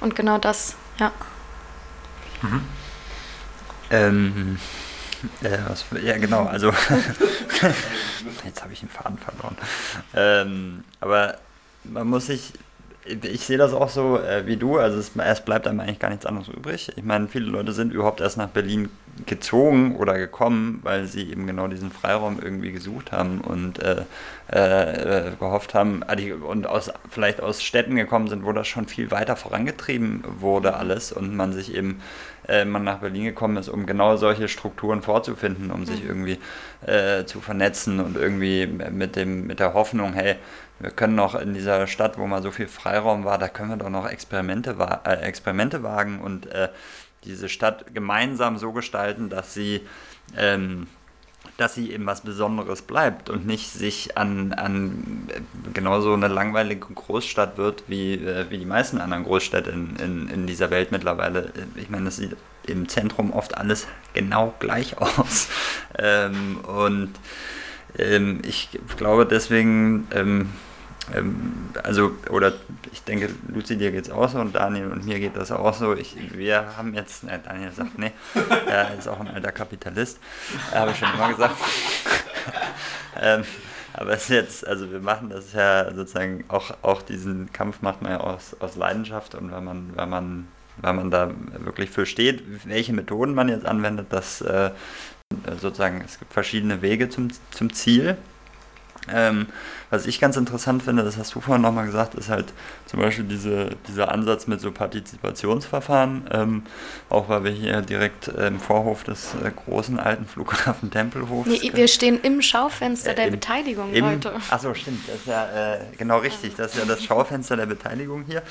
[0.00, 1.10] Und genau das, ja.
[2.40, 2.62] Mhm.
[3.92, 4.58] Ähm,
[5.42, 6.72] äh, was, ja, genau, also
[8.44, 9.56] jetzt habe ich den Faden verloren.
[10.14, 11.36] Ähm, aber
[11.84, 12.52] man muss sich,
[13.04, 16.10] ich sehe das auch so äh, wie du, also es, es, bleibt einem eigentlich gar
[16.10, 16.90] nichts anderes übrig.
[16.96, 18.88] Ich meine, viele Leute sind überhaupt erst nach Berlin
[19.26, 24.04] gezogen oder gekommen, weil sie eben genau diesen Freiraum irgendwie gesucht haben und äh,
[24.48, 26.16] äh, gehofft haben ah,
[26.46, 31.12] und aus, vielleicht aus Städten gekommen sind, wo das schon viel weiter vorangetrieben wurde alles
[31.12, 32.00] und man sich eben
[32.48, 36.08] äh, man nach Berlin gekommen ist, um genau solche Strukturen vorzufinden, um sich mhm.
[36.08, 36.38] irgendwie
[36.86, 40.36] äh, zu vernetzen und irgendwie mit, dem, mit der Hoffnung, hey,
[40.80, 43.76] wir können noch in dieser Stadt, wo mal so viel Freiraum war, da können wir
[43.76, 46.68] doch noch Experimente, äh, Experimente wagen und äh,
[47.24, 49.82] diese Stadt gemeinsam so gestalten, dass sie
[50.36, 50.88] ähm,
[51.56, 55.28] dass sie eben was Besonderes bleibt und nicht sich an, an
[55.74, 60.46] genauso eine langweilige Großstadt wird, wie, äh, wie die meisten anderen Großstädte in, in, in
[60.46, 61.52] dieser Welt mittlerweile.
[61.76, 62.36] Ich meine, das sieht
[62.66, 65.48] im Zentrum oft alles genau gleich aus.
[65.98, 67.10] Ähm, und
[67.98, 70.50] ähm, ich glaube deswegen, ähm,
[71.82, 72.52] also, oder
[72.92, 75.74] ich denke, Luzi, dir geht es auch so und Daniel und mir geht das auch
[75.74, 75.94] so.
[75.94, 78.12] Ich, wir haben jetzt, äh, Daniel sagt, nee,
[78.66, 80.18] er ist auch ein alter Kapitalist,
[80.72, 81.56] habe ich schon immer gesagt.
[83.20, 83.44] ähm,
[83.94, 88.00] aber es ist jetzt, also wir machen das ja sozusagen, auch, auch diesen Kampf macht
[88.00, 90.48] man ja aus, aus Leidenschaft und wenn man, wenn man,
[90.78, 94.70] wenn man da wirklich für steht, welche Methoden man jetzt anwendet, das äh,
[95.60, 98.16] sozusagen, es gibt verschiedene Wege zum, zum Ziel.
[99.12, 99.46] Ähm,
[99.92, 102.46] was ich ganz interessant finde, das hast du vorhin nochmal gesagt, ist halt
[102.86, 106.62] zum Beispiel diese, dieser Ansatz mit so Partizipationsverfahren, ähm,
[107.10, 111.46] auch weil wir hier direkt äh, im Vorhof des äh, großen alten Flughafen Tempelhofs.
[111.46, 114.32] Nee, wir stehen im Schaufenster äh, der im, Beteiligung im, heute.
[114.48, 118.24] Achso, stimmt, das ist ja äh, genau richtig, das ist ja das Schaufenster der Beteiligung
[118.26, 118.42] hier.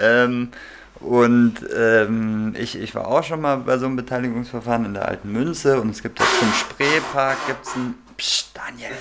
[0.00, 0.48] Ähm,
[1.00, 5.30] und ähm, ich, ich war auch schon mal bei so einem Beteiligungsverfahren in der Alten
[5.30, 7.94] Münze und es gibt jetzt zum Spreepark, gibt es ein...
[8.16, 8.96] Psst, Daniel!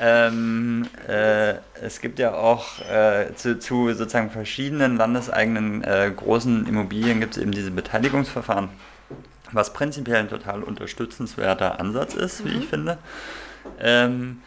[0.00, 7.20] Ähm, äh, es gibt ja auch äh, zu, zu, sozusagen verschiedenen landeseigenen äh, großen Immobilien
[7.20, 8.68] gibt es eben diese Beteiligungsverfahren.
[9.52, 12.58] was prinzipiell ein total unterstützenswerter Ansatz ist, wie mhm.
[12.58, 12.98] ich finde.
[13.80, 14.42] Ähm,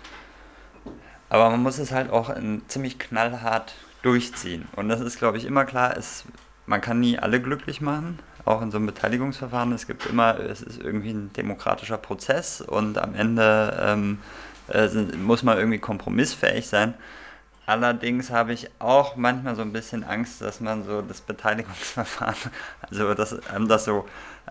[1.30, 3.74] aber man muss es halt auch in, ziemlich knallhart
[4.04, 4.68] durchziehen.
[4.76, 6.26] Und das ist, glaube ich, immer klar, es,
[6.66, 9.72] man kann nie alle glücklich machen, auch in so einem Beteiligungsverfahren.
[9.72, 14.20] Es gibt immer, es ist irgendwie ein demokratischer Prozess und am Ende ähm,
[14.74, 16.94] äh, muss man irgendwie kompromissfähig sein.
[17.66, 22.52] Allerdings habe ich auch manchmal so ein bisschen Angst, dass man so das Beteiligungsverfahren,
[22.90, 24.06] also dass einem das so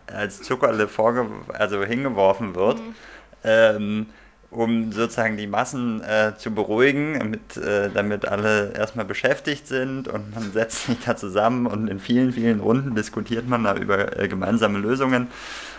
[0.06, 2.78] als Zuckerle vorge also hingeworfen wird.
[2.78, 2.94] Mhm.
[3.42, 4.06] Ähm,
[4.50, 10.34] um sozusagen die Massen äh, zu beruhigen, damit, äh, damit alle erstmal beschäftigt sind und
[10.34, 14.28] man setzt sich da zusammen und in vielen, vielen Runden diskutiert man da über äh,
[14.28, 15.28] gemeinsame Lösungen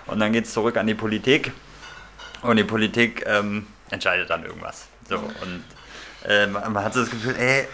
[0.07, 1.51] und dann geht es zurück an die Politik
[2.43, 4.87] und die Politik ähm, entscheidet dann irgendwas.
[5.07, 5.63] So, und
[6.27, 7.67] äh, man hat so das Gefühl, ey,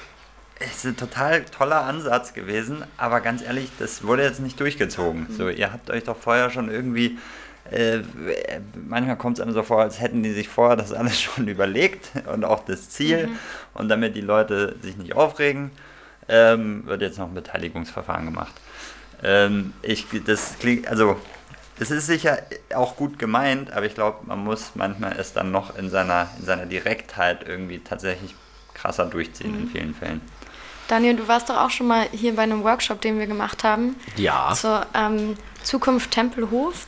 [0.59, 5.27] es ist ein total toller Ansatz gewesen, aber ganz ehrlich, das wurde jetzt nicht durchgezogen.
[5.37, 7.17] So, ihr habt euch doch vorher schon irgendwie
[7.71, 7.99] äh,
[8.87, 12.11] manchmal kommt es einem so vor, als hätten die sich vorher das alles schon überlegt
[12.31, 13.27] und auch das Ziel.
[13.27, 13.39] Mhm.
[13.73, 15.71] Und damit die Leute sich nicht aufregen,
[16.29, 18.53] ähm, wird jetzt noch ein Beteiligungsverfahren gemacht.
[19.23, 21.19] Ähm, ich, das klingt, also
[21.79, 22.39] das ist sicher
[22.73, 26.45] auch gut gemeint, aber ich glaube, man muss manchmal es dann noch in seiner, in
[26.45, 28.35] seiner Direktheit irgendwie tatsächlich
[28.73, 29.61] krasser durchziehen mhm.
[29.63, 30.21] in vielen Fällen.
[30.87, 33.95] Daniel, du warst doch auch schon mal hier bei einem Workshop, den wir gemacht haben.
[34.15, 34.53] Ja.
[34.55, 36.87] Zur ähm, Zukunft Tempelhof.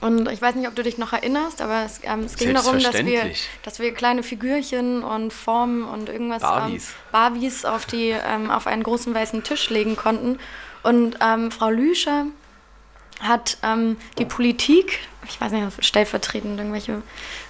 [0.00, 2.78] Und ich weiß nicht, ob du dich noch erinnerst, aber es, ähm, es ging darum,
[2.78, 3.32] dass wir,
[3.64, 8.66] dass wir kleine Figürchen und Formen und irgendwas Barbies, ähm, Barbies auf, die, ähm, auf
[8.66, 10.38] einen großen weißen Tisch legen konnten.
[10.84, 12.26] Und ähm, Frau Lüscher
[13.20, 17.02] hat ähm, die Politik, ich weiß nicht, stellvertretend irgendwelche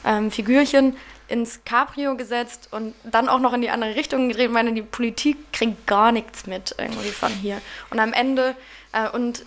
[0.05, 0.97] ähm, Figürchen,
[1.29, 4.47] ins Cabrio gesetzt und dann auch noch in die andere Richtung gedreht.
[4.47, 7.61] Ich meine, die Politik kriegt gar nichts mit irgendwie von hier.
[7.91, 8.57] Und am Ende,
[8.93, 9.45] äh, und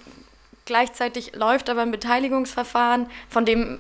[0.66, 3.80] Gleichzeitig läuft aber ein Beteiligungsverfahren, von dem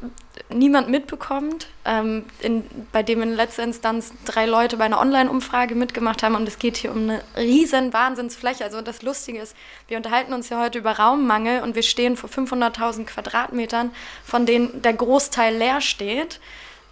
[0.50, 6.24] niemand mitbekommt, ähm, in, bei dem in letzter Instanz drei Leute bei einer Online-Umfrage mitgemacht
[6.24, 6.36] haben.
[6.36, 8.64] Und es geht hier um eine riesen Wahnsinnsfläche.
[8.64, 9.56] Also das Lustige ist,
[9.88, 13.92] wir unterhalten uns ja heute über Raummangel und wir stehen vor 500.000 Quadratmetern,
[14.26, 16.40] von denen der Großteil leer steht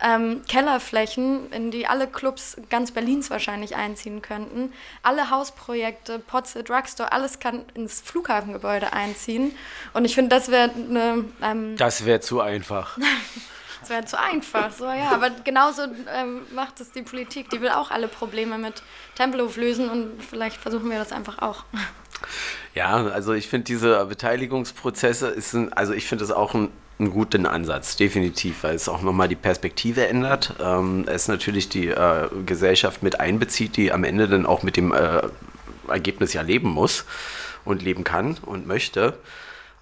[0.02, 4.74] ähm, Kellerflächen, in die alle Clubs ganz Berlins wahrscheinlich einziehen könnten.
[5.04, 9.56] Alle Hausprojekte, Potze, Drugstore, alles kann ins Flughafengebäude einziehen.
[9.93, 11.26] Und ich finde, das wäre eine.
[11.41, 12.97] Ähm, das wäre zu einfach.
[13.82, 15.12] das wäre zu einfach, so ja.
[15.12, 15.84] Aber genauso
[16.14, 17.50] ähm, macht es die Politik.
[17.50, 18.82] Die will auch alle Probleme mit
[19.16, 21.66] Tempelhof lösen und vielleicht versuchen wir das einfach auch.
[22.76, 26.70] Ja, also ich finde diese Beteiligungsprozesse ist ein, also ich finde das auch ein
[27.00, 30.56] einen guten Ansatz, definitiv, weil es auch nochmal die Perspektive ändert.
[30.62, 34.91] Ähm, es natürlich die äh, Gesellschaft mit einbezieht, die am Ende dann auch mit dem
[34.91, 35.22] äh,
[35.88, 37.06] Ergebnis ja leben muss
[37.64, 39.18] und leben kann und möchte.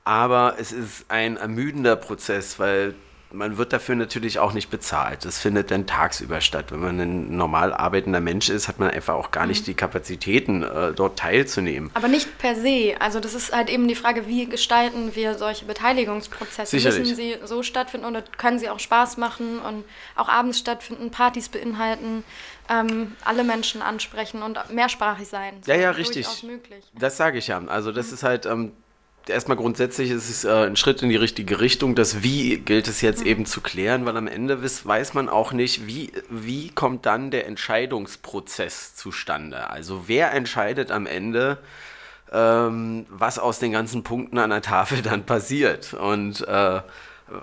[0.03, 2.93] Aber es ist ein ermüdender Prozess, weil
[3.32, 5.25] man wird dafür natürlich auch nicht bezahlt.
[5.25, 6.71] Das findet dann tagsüber statt.
[6.71, 9.65] Wenn man ein normal arbeitender Mensch ist, hat man einfach auch gar nicht mhm.
[9.65, 11.91] die Kapazitäten, äh, dort teilzunehmen.
[11.93, 12.95] Aber nicht per se.
[12.99, 16.71] Also das ist halt eben die Frage, wie gestalten wir solche Beteiligungsprozesse?
[16.71, 16.99] Sicherlich.
[16.99, 19.84] Müssen sie so stattfinden oder können sie auch Spaß machen und
[20.15, 22.23] auch abends stattfinden, Partys beinhalten?
[22.69, 25.61] Ähm, alle Menschen ansprechen und mehrsprachig sein.
[25.65, 26.28] ja, ja, richtig.
[26.93, 27.61] Das sage ich ja.
[27.67, 28.13] Also das mhm.
[28.13, 28.73] ist halt ähm,
[29.30, 31.95] erstmal grundsätzlich ist es äh, ein Schritt in die richtige Richtung.
[31.95, 33.28] Das Wie gilt es jetzt mhm.
[33.28, 37.47] eben zu klären, weil am Ende weiß man auch nicht, wie, wie kommt dann der
[37.47, 39.69] Entscheidungsprozess zustande.
[39.69, 41.57] Also wer entscheidet am Ende,
[42.32, 45.93] ähm, was aus den ganzen Punkten an der Tafel dann passiert.
[45.93, 46.82] Und äh,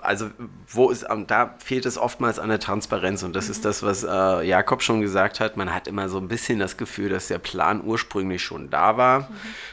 [0.01, 0.29] also
[0.67, 3.51] wo ist, da fehlt es oftmals an der Transparenz und das mhm.
[3.51, 5.57] ist das, was äh, Jakob schon gesagt hat.
[5.57, 9.21] Man hat immer so ein bisschen das Gefühl, dass der Plan ursprünglich schon da war.
[9.21, 9.25] Mhm.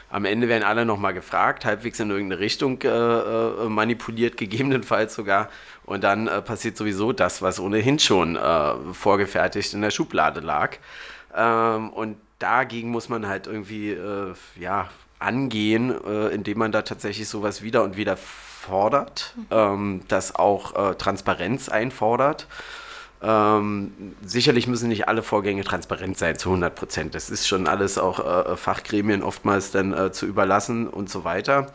[0.09, 5.49] Am Ende werden alle nochmal gefragt, halbwegs in irgendeine Richtung äh, äh, manipuliert, gegebenenfalls sogar.
[5.85, 10.77] Und dann äh, passiert sowieso das, was ohnehin schon äh, vorgefertigt in der Schublade lag.
[11.35, 15.97] Ähm, und dagegen muss man halt irgendwie äh, ja, angehen,
[16.31, 18.17] indem man da tatsächlich sowas wieder und wieder
[18.63, 22.47] fordert, ähm, das auch äh, Transparenz einfordert.
[23.21, 23.93] Ähm,
[24.25, 27.15] sicherlich müssen nicht alle Vorgänge transparent sein zu 100 Prozent.
[27.15, 31.67] Das ist schon alles auch äh, Fachgremien oftmals dann äh, zu überlassen und so weiter.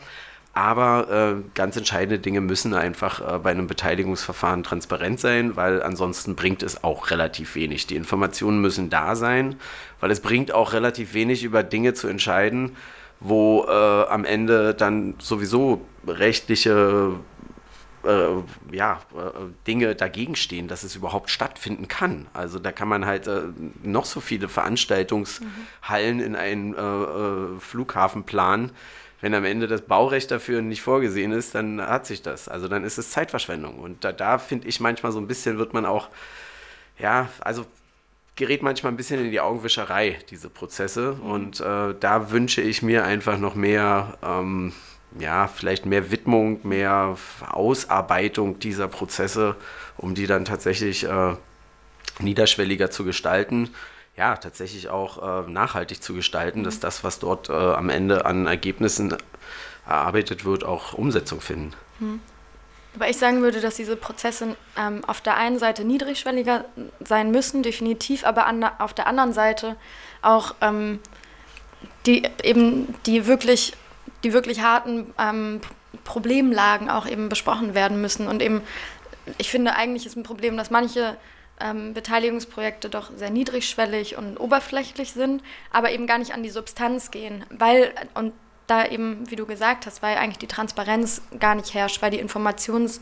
[0.53, 6.35] Aber äh, ganz entscheidende Dinge müssen einfach äh, bei einem Beteiligungsverfahren transparent sein, weil ansonsten
[6.35, 7.87] bringt es auch relativ wenig.
[7.87, 9.55] Die Informationen müssen da sein,
[9.99, 12.75] weil es bringt auch relativ wenig über Dinge zu entscheiden,
[13.19, 17.13] wo äh, am Ende dann sowieso rechtliche
[18.03, 19.19] äh, ja, äh,
[19.67, 22.27] Dinge dagegen stehen, dass es überhaupt stattfinden kann.
[22.33, 23.41] Also da kann man halt äh,
[23.83, 26.23] noch so viele Veranstaltungshallen mhm.
[26.23, 28.71] in einen äh, äh, Flughafen planen.
[29.21, 32.47] wenn am Ende das Baurecht dafür nicht vorgesehen ist, dann hat sich das.
[32.47, 33.79] Also dann ist es Zeitverschwendung.
[33.79, 36.07] Und da, da finde ich manchmal so ein bisschen, wird man auch,
[36.97, 37.65] ja, also
[38.37, 41.17] gerät manchmal ein bisschen in die Augenwischerei, diese Prozesse.
[41.21, 41.29] Mhm.
[41.29, 44.71] Und äh, da wünsche ich mir einfach noch mehr, ähm,
[45.17, 47.15] ja, vielleicht mehr Widmung, mehr
[47.49, 49.55] Ausarbeitung dieser Prozesse,
[49.97, 51.35] um die dann tatsächlich äh,
[52.19, 53.69] niederschwelliger zu gestalten
[54.19, 58.47] ja, tatsächlich auch äh, nachhaltig zu gestalten, dass das, was dort äh, am Ende an
[58.47, 59.15] Ergebnissen
[59.87, 61.73] erarbeitet wird, auch Umsetzung finden.
[61.99, 62.19] Hm.
[62.95, 66.65] Aber ich sagen würde, dass diese Prozesse ähm, auf der einen Seite niedrigschwelliger
[66.99, 69.77] sein müssen, definitiv, aber an, auf der anderen Seite
[70.21, 70.99] auch ähm,
[72.05, 73.73] die eben die wirklich,
[74.23, 75.61] die wirklich harten ähm,
[76.03, 78.27] Problemlagen auch eben besprochen werden müssen.
[78.27, 78.61] Und eben,
[79.37, 81.17] ich finde eigentlich ist ein Problem, dass manche
[81.59, 87.11] ähm, Beteiligungsprojekte doch sehr niedrigschwellig und oberflächlich sind, aber eben gar nicht an die Substanz
[87.11, 88.33] gehen, weil und
[88.67, 92.19] da eben, wie du gesagt hast, weil eigentlich die Transparenz gar nicht herrscht, weil die
[92.19, 93.01] Informations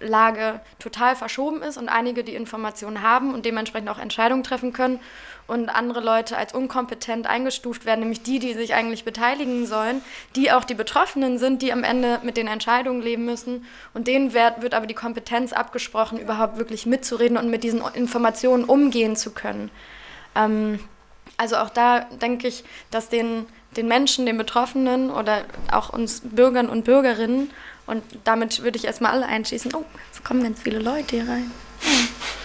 [0.00, 5.00] Lage total verschoben ist und einige die Informationen haben und dementsprechend auch Entscheidungen treffen können
[5.46, 10.02] und andere Leute als unkompetent eingestuft werden, nämlich die, die sich eigentlich beteiligen sollen,
[10.36, 14.32] die auch die Betroffenen sind, die am Ende mit den Entscheidungen leben müssen und denen
[14.32, 19.32] wird, wird aber die Kompetenz abgesprochen, überhaupt wirklich mitzureden und mit diesen Informationen umgehen zu
[19.32, 19.70] können.
[20.34, 20.80] Ähm,
[21.36, 26.68] also auch da denke ich, dass den, den Menschen, den Betroffenen oder auch uns Bürgern
[26.68, 27.50] und Bürgerinnen
[27.86, 29.74] und damit würde ich erstmal alle einschließen.
[29.74, 31.50] Oh, es kommen ganz viele Leute hier rein.
[31.82, 32.43] Oh.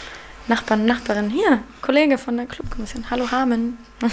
[0.50, 3.12] Nachbarn, Nachbarin, hier, Kollege von der Clubkommission.
[3.12, 3.78] Hallo Harmen.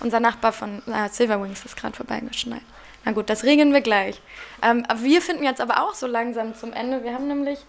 [0.00, 2.60] Unser Nachbar von äh, Silverwings ist gerade vorbeigeschneit.
[3.06, 4.20] Na gut, das regeln wir gleich.
[4.60, 7.02] Ähm, wir finden jetzt aber auch so langsam zum Ende.
[7.02, 7.60] Wir haben nämlich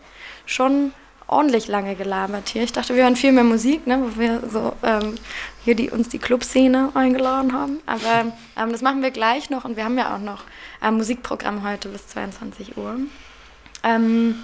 [0.46, 0.92] schon
[1.28, 2.64] ordentlich lange gelabert hier.
[2.64, 5.16] Ich dachte, wir hören viel mehr Musik, ne, wo wir so ähm,
[5.64, 7.80] hier die, uns die Clubszene eingeladen haben.
[7.86, 10.44] Aber ähm, das machen wir gleich noch und wir haben ja auch noch
[10.82, 12.98] ein Musikprogramm heute bis 22 Uhr.
[13.84, 14.36] Ähm,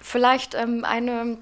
[0.00, 1.36] vielleicht ähm, eine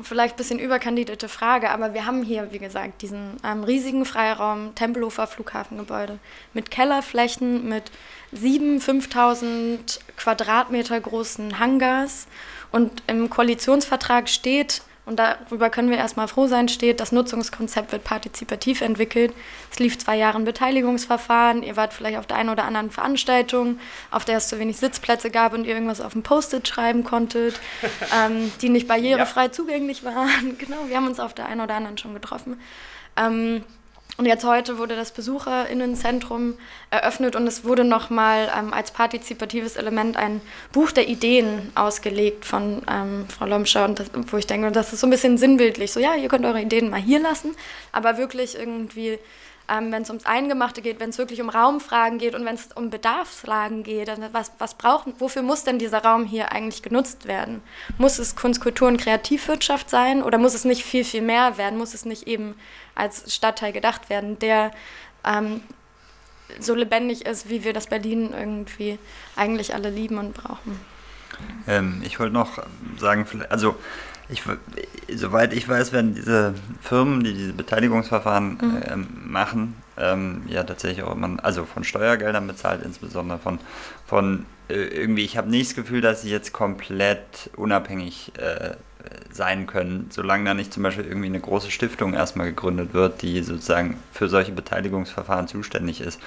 [0.00, 4.74] vielleicht ein bisschen überkandidierte Frage, aber wir haben hier, wie gesagt, diesen ähm, riesigen Freiraum,
[4.74, 6.18] Tempelhofer Flughafengebäude,
[6.54, 7.90] mit Kellerflächen, mit
[8.32, 12.26] sieben, 5000 Quadratmeter großen Hangars.
[12.70, 18.04] Und im Koalitionsvertrag steht, und darüber können wir erstmal froh sein, steht, das Nutzungskonzept wird
[18.04, 19.34] partizipativ entwickelt.
[19.72, 21.64] Es lief zwei Jahre ein Beteiligungsverfahren.
[21.64, 23.80] Ihr wart vielleicht auf der einen oder anderen Veranstaltung,
[24.12, 27.58] auf der es zu wenig Sitzplätze gab und ihr irgendwas auf dem Post-it schreiben konntet,
[28.16, 29.52] ähm, die nicht barrierefrei ja.
[29.52, 30.56] zugänglich waren.
[30.62, 32.60] Genau, wir haben uns auf der einen oder anderen schon getroffen.
[33.16, 33.64] Ähm,
[34.18, 36.54] und jetzt heute wurde das Besucherinnenzentrum
[36.90, 42.82] eröffnet und es wurde nochmal ähm, als partizipatives Element ein Buch der Ideen ausgelegt von
[42.90, 45.92] ähm, Frau Lomscher, und das, wo ich denke, das ist so ein bisschen sinnbildlich.
[45.92, 47.56] So, ja, ihr könnt eure Ideen mal hier lassen,
[47.90, 49.18] aber wirklich irgendwie
[49.68, 52.68] ähm, wenn es ums Eingemachte geht, wenn es wirklich um Raumfragen geht und wenn es
[52.74, 57.62] um Bedarfslagen geht, was, was brauchen, wofür muss denn dieser Raum hier eigentlich genutzt werden?
[57.98, 61.78] Muss es Kunst, Kultur und Kreativwirtschaft sein oder muss es nicht viel, viel mehr werden?
[61.78, 62.54] Muss es nicht eben
[62.94, 64.70] als Stadtteil gedacht werden, der
[65.24, 65.62] ähm,
[66.60, 68.98] so lebendig ist, wie wir das Berlin irgendwie
[69.36, 70.78] eigentlich alle lieben und brauchen?
[71.66, 72.62] Ähm, ich wollte noch
[72.98, 73.76] sagen, also
[74.28, 74.42] ich,
[75.14, 78.82] soweit ich weiß, werden diese Firmen, die diese Beteiligungsverfahren mhm.
[78.82, 78.96] äh,
[79.28, 83.58] machen, ähm, ja tatsächlich auch man, also von Steuergeldern bezahlt, insbesondere von,
[84.06, 88.74] von äh, irgendwie, ich habe nicht das Gefühl, dass sie jetzt komplett unabhängig äh,
[89.30, 93.42] sein können, solange da nicht zum Beispiel irgendwie eine große Stiftung erstmal gegründet wird, die
[93.42, 96.20] sozusagen für solche Beteiligungsverfahren zuständig ist.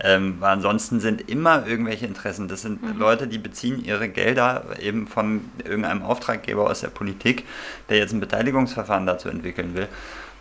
[0.00, 2.48] Ähm, weil ansonsten sind immer irgendwelche Interessen.
[2.48, 2.98] Das sind mhm.
[2.98, 7.44] Leute, die beziehen ihre Gelder eben von irgendeinem Auftraggeber aus der Politik,
[7.88, 9.88] der jetzt ein Beteiligungsverfahren dazu entwickeln will.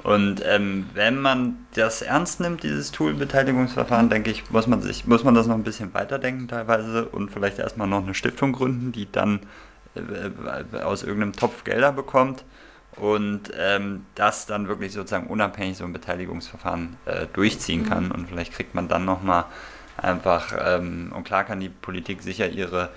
[0.03, 5.07] Und ähm, wenn man das ernst nimmt, dieses Tool Beteiligungsverfahren, denke ich, muss man sich,
[5.07, 8.91] muss man das noch ein bisschen weiterdenken teilweise und vielleicht erstmal noch eine Stiftung gründen,
[8.91, 9.39] die dann
[10.83, 12.43] aus irgendeinem Topf Gelder bekommt
[12.95, 17.89] und ähm, das dann wirklich sozusagen unabhängig so ein Beteiligungsverfahren äh, durchziehen mhm.
[17.89, 18.11] kann.
[18.11, 19.45] Und vielleicht kriegt man dann nochmal
[19.97, 22.89] einfach, ähm, und klar kann die Politik sicher ihre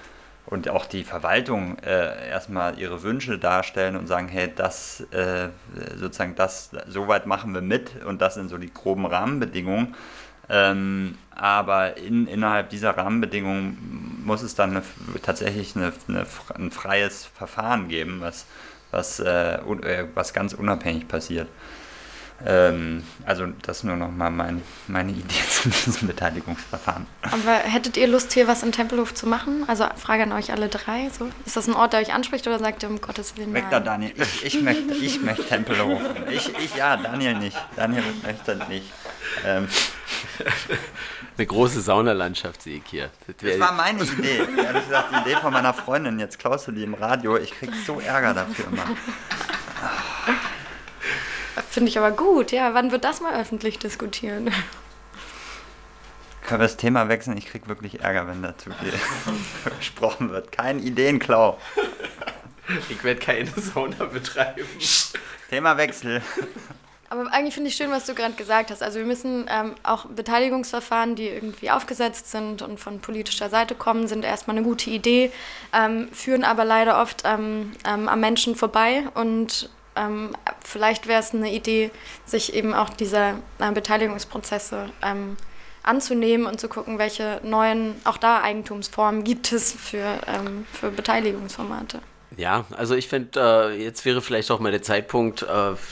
[0.51, 5.49] und auch die Verwaltung äh, erstmal ihre Wünsche darstellen und sagen, hey, das äh,
[5.97, 9.95] sozusagen das, soweit machen wir mit und das sind so die groben Rahmenbedingungen.
[10.51, 14.83] Ähm, aber in, innerhalb dieser Rahmenbedingungen muss es dann eine,
[15.23, 18.47] tatsächlich eine, eine, ein freies Verfahren geben, was,
[18.91, 21.49] was, äh, äh, was ganz unabhängig passiert.
[22.47, 27.07] Ähm, also das ist nur noch mal mein, meine Idee zu diesem Beteiligungsverfahren.
[27.23, 29.65] Aber hättet ihr Lust, hier was in Tempelhof zu machen?
[29.67, 31.11] Also Frage an euch alle drei.
[31.17, 31.31] So.
[31.45, 33.65] Ist das ein Ort, der euch anspricht oder sagt ihr um Gottes Willen nein?
[33.71, 34.13] Da, Daniel.
[34.17, 36.01] Ich, ich, möchte, ich möchte Tempelhof.
[36.31, 37.57] Ich, ich, ja, Daniel nicht.
[37.75, 38.93] Daniel möchte nicht.
[39.45, 39.69] Ähm,
[41.37, 43.11] Eine große Saunalandschaft sehe ich hier.
[43.41, 44.39] Das war meine Idee.
[44.39, 46.19] Ehrlich gesagt, die Idee von meiner Freundin.
[46.19, 47.37] Jetzt klaust du die im Radio.
[47.37, 48.85] Ich krieg so Ärger dafür immer.
[51.71, 52.75] Finde ich aber gut, ja.
[52.75, 54.53] Wann wird das mal öffentlich diskutieren?
[56.47, 57.37] Können wir das Thema wechseln?
[57.37, 58.93] Ich krieg wirklich Ärger, wenn da zu viel
[59.79, 60.51] gesprochen wird.
[60.51, 61.59] Kein Ideenklau.
[62.89, 64.67] Ich werde keine Sauna betreiben.
[65.51, 66.23] Themawechsel.
[67.11, 68.83] Aber eigentlich finde ich schön, was du gerade gesagt hast.
[68.83, 74.09] Also wir müssen ähm, auch Beteiligungsverfahren, die irgendwie aufgesetzt sind und von politischer Seite kommen,
[74.09, 75.33] sind erstmal eine gute Idee,
[75.73, 79.05] ähm, führen aber leider oft ähm, ähm am Menschen vorbei.
[79.15, 80.31] Und ähm,
[80.65, 81.91] vielleicht wäre es eine Idee,
[82.25, 85.37] sich eben auch dieser äh, Beteiligungsprozesse ähm,
[85.83, 90.19] anzunehmen und zu gucken, welche neuen, auch da Eigentumsformen gibt es für,
[90.73, 92.01] für Beteiligungsformate.
[92.37, 95.47] Ja, also ich finde, äh, jetzt wäre vielleicht auch mal der Zeitpunkt, äh,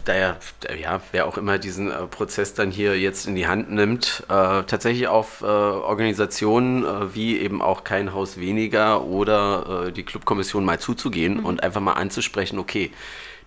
[0.04, 0.36] da ja,
[0.80, 4.62] ja, wer auch immer diesen äh, Prozess dann hier jetzt in die Hand nimmt, äh,
[4.62, 10.78] tatsächlich auf äh, Organisationen äh, wie eben auch kein Haus weniger oder die Clubkommission mal
[10.78, 11.46] zuzugehen mhm.
[11.46, 12.92] und einfach mal anzusprechen, okay,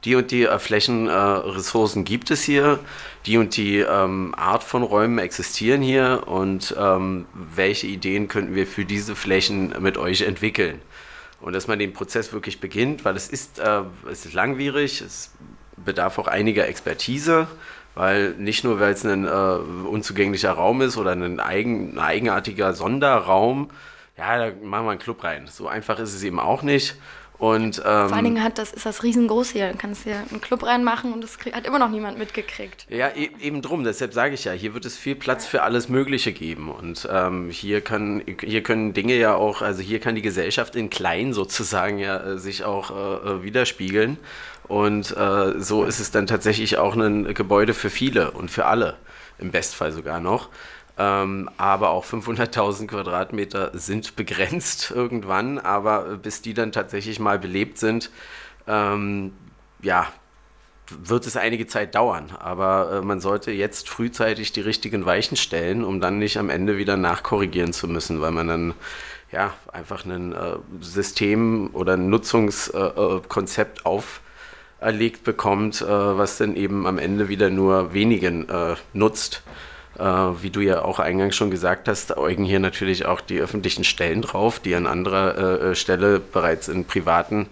[0.05, 2.79] die und die Flächenressourcen gibt es hier,
[3.25, 8.65] die und die ähm, Art von Räumen existieren hier und ähm, welche Ideen könnten wir
[8.65, 10.81] für diese Flächen mit euch entwickeln
[11.41, 15.31] und dass man den Prozess wirklich beginnt, weil es ist, äh, es ist langwierig, es
[15.77, 17.47] bedarf auch einiger Expertise,
[17.95, 22.73] weil nicht nur, weil es ein äh, unzugänglicher Raum ist oder ein, eigen, ein eigenartiger
[22.73, 23.69] Sonderraum,
[24.17, 25.47] ja, da machen wir einen Club rein.
[25.47, 26.95] So einfach ist es eben auch nicht.
[27.39, 29.71] Und, ähm, Vor allen Dingen hat das, ist das riesengroß hier.
[29.71, 32.85] Du kannst hier einen Club reinmachen und das hat immer noch niemand mitgekriegt.
[32.89, 33.85] Ja, e eben drum.
[33.85, 36.69] Deshalb sage ich ja, hier wird es viel Platz für alles Mögliche geben.
[36.69, 40.89] Und ähm, hier, kann, hier können Dinge ja auch, also hier kann die Gesellschaft in
[40.89, 44.17] klein sozusagen ja äh, sich auch äh, äh, widerspiegeln.
[44.67, 48.97] Und äh, so ist es dann tatsächlich auch ein Gebäude für viele und für alle.
[49.37, 50.49] Im Bestfall sogar noch.
[50.99, 55.57] Ähm, aber auch 500.000 Quadratmeter sind begrenzt irgendwann.
[55.57, 58.11] Aber bis die dann tatsächlich mal belebt sind,
[58.67, 59.31] ähm,
[59.81, 60.07] ja,
[60.91, 62.31] wird es einige Zeit dauern.
[62.37, 66.77] Aber äh, man sollte jetzt frühzeitig die richtigen Weichen stellen, um dann nicht am Ende
[66.77, 68.73] wieder nachkorrigieren zu müssen, weil man dann
[69.31, 76.87] ja einfach ein äh, System oder ein Nutzungskonzept äh, auferlegt bekommt, äh, was dann eben
[76.87, 79.43] am Ende wieder nur wenigen äh, nutzt.
[79.99, 83.83] Äh, wie du ja auch eingangs schon gesagt hast, äugen hier natürlich auch die öffentlichen
[83.83, 87.47] Stellen drauf, die an anderer äh, äh Stelle bereits in privaten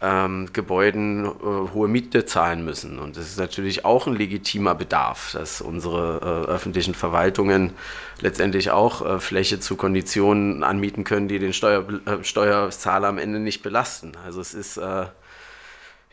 [0.00, 1.30] ähm, Gebäuden äh,
[1.74, 3.00] hohe Miete zahlen müssen.
[3.00, 7.72] Und das ist natürlich auch ein legitimer Bedarf, dass unsere äh, öffentlichen Verwaltungen
[8.20, 11.84] letztendlich auch äh, Fläche zu Konditionen anmieten können, die den Steuer,
[12.22, 14.12] Steuerzahler am Ende nicht belasten.
[14.24, 14.80] Also es ist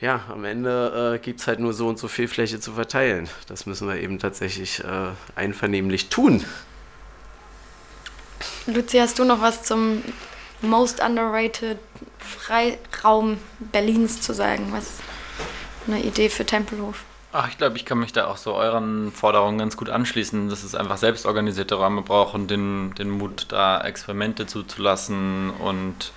[0.01, 3.29] ja, am Ende äh, gibt es halt nur so und so viel Fläche zu verteilen.
[3.47, 6.45] Das müssen wir eben tatsächlich äh, einvernehmlich tun.
[8.65, 10.03] Luzi, hast du noch was zum
[10.61, 11.79] Most Underrated
[12.19, 14.67] Freiraum Berlins zu sagen?
[14.71, 14.99] Was
[15.87, 17.03] eine Idee für Tempelhof?
[17.31, 20.63] Ach, ich glaube, ich kann mich da auch so euren Forderungen ganz gut anschließen, dass
[20.63, 26.11] es einfach selbstorganisierte Räume braucht und den, den Mut, da Experimente zuzulassen und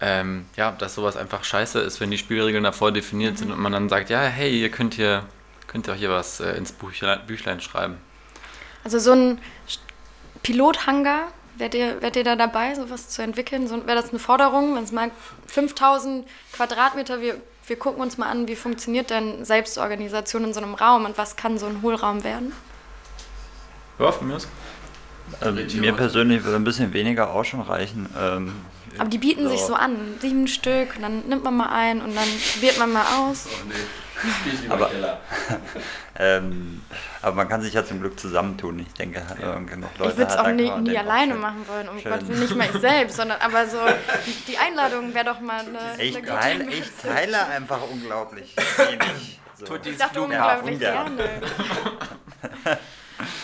[0.00, 3.38] ähm, ja, dass sowas einfach scheiße ist, wenn die Spielregeln davor definiert mhm.
[3.38, 5.24] sind und man dann sagt, ja, hey, ihr könnt hier,
[5.66, 7.96] könnt ihr auch hier was äh, ins Büchlein, Büchlein schreiben.
[8.82, 9.38] Also so ein
[10.42, 13.68] Pilothangar, wärt ihr, wärt ihr da dabei, sowas zu entwickeln?
[13.68, 15.10] So, Wäre das eine Forderung, wenn es mal
[15.46, 20.74] 5000 Quadratmeter, wir, wir gucken uns mal an, wie funktioniert denn Selbstorganisation in so einem
[20.74, 22.52] Raum und was kann so ein Hohlraum werden?
[23.98, 24.48] Ja, von mir aus.
[25.40, 28.08] Also, mir persönlich würde ein bisschen weniger auch schon reichen.
[28.18, 28.52] Ähm,
[28.98, 29.50] aber die bieten so.
[29.50, 32.92] sich so an, sieben Stück und dann nimmt man mal ein und dann probiert man
[32.92, 33.46] mal aus.
[33.48, 33.74] Oh nee.
[34.68, 34.90] aber,
[36.18, 36.82] ähm,
[37.22, 38.78] aber man kann sich ja zum Glück zusammentun.
[38.78, 39.58] Ich denke, ja.
[39.58, 42.68] genug Leute Ich würde es auch nie, nie alleine machen wollen, um Gott nicht mal
[42.72, 43.78] ich selbst, sondern aber so,
[44.48, 46.02] die Einladung wäre doch mal eine.
[46.02, 49.40] Ich, eine teile, ich teile einfach unglaublich wenig.
[49.56, 49.76] So.
[49.84, 51.28] Ich dachte unglaublich ja, gerne.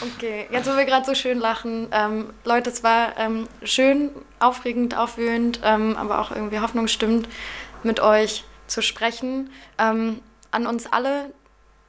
[0.02, 4.96] Okay, jetzt wo wir gerade so schön lachen, ähm, Leute, es war ähm, schön, aufregend,
[4.96, 7.28] aufwühlend, ähm, aber auch irgendwie hoffnungsstimmend,
[7.82, 9.50] mit euch zu sprechen.
[9.78, 10.20] Ähm,
[10.50, 11.32] an uns alle,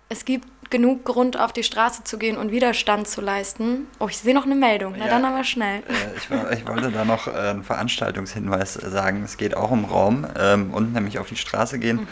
[0.10, 3.88] es gibt genug Grund, auf die Straße zu gehen und Widerstand zu leisten.
[4.00, 4.96] Oh, ich sehe noch eine Meldung.
[4.98, 5.80] Na ja, dann aber schnell.
[5.80, 9.24] Äh, ich, ich, wollte da noch äh, einen Veranstaltungshinweis sagen.
[9.24, 11.98] Es geht auch um Raum ähm, und nämlich auf die Straße gehen.
[11.98, 12.08] Mhm.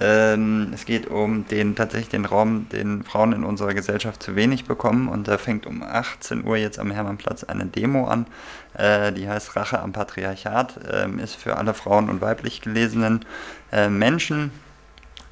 [0.00, 4.66] Ähm, es geht um den tatsächlich den Raum, den Frauen in unserer Gesellschaft zu wenig
[4.66, 5.08] bekommen.
[5.08, 8.26] Und da fängt um 18 Uhr jetzt am Hermannplatz eine Demo an.
[8.74, 10.80] Äh, die heißt Rache am Patriarchat.
[10.92, 13.24] Ähm, ist für alle Frauen und weiblich gelesenen
[13.72, 14.50] äh, Menschen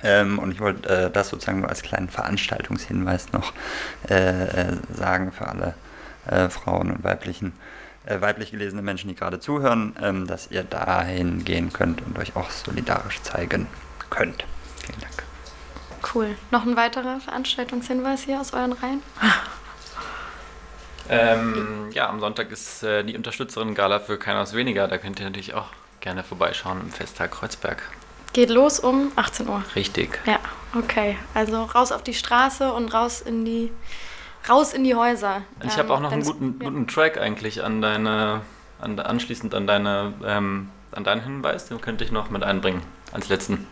[0.02, 3.52] ähm, und ich wollte äh, das sozusagen nur als kleinen Veranstaltungshinweis noch
[4.08, 5.74] äh, äh, sagen für alle
[6.26, 7.52] äh, Frauen und weiblichen,
[8.06, 12.36] äh, weiblich gelesene Menschen, die gerade zuhören, ähm, dass ihr dahin gehen könnt und euch
[12.36, 13.66] auch solidarisch zeigen
[14.10, 14.44] könnt.
[14.84, 15.22] Vielen Dank.
[16.14, 16.36] Cool.
[16.50, 19.02] Noch ein weiterer Veranstaltungshinweis hier aus euren Reihen?
[21.10, 24.88] Ähm, ja, am Sonntag ist äh, die Unterstützerin-Gala für Keiner aus Weniger.
[24.88, 25.68] Da könnt ihr natürlich auch
[26.00, 27.82] gerne vorbeischauen im Festtag Kreuzberg.
[28.32, 29.62] Geht los um 18 Uhr.
[29.74, 30.20] Richtig.
[30.26, 30.38] Ja,
[30.76, 31.16] okay.
[31.34, 33.72] Also raus auf die Straße und raus in die
[34.48, 35.42] raus in die Häuser.
[35.62, 36.68] Ich Ähm, habe auch noch einen guten, ja.
[36.68, 38.42] guten Track eigentlich an deine,
[38.80, 41.66] an, anschließend an deine, ähm, an deinen Hinweis.
[41.68, 42.82] Den könnte ich noch mit einbringen
[43.12, 43.66] als letzten.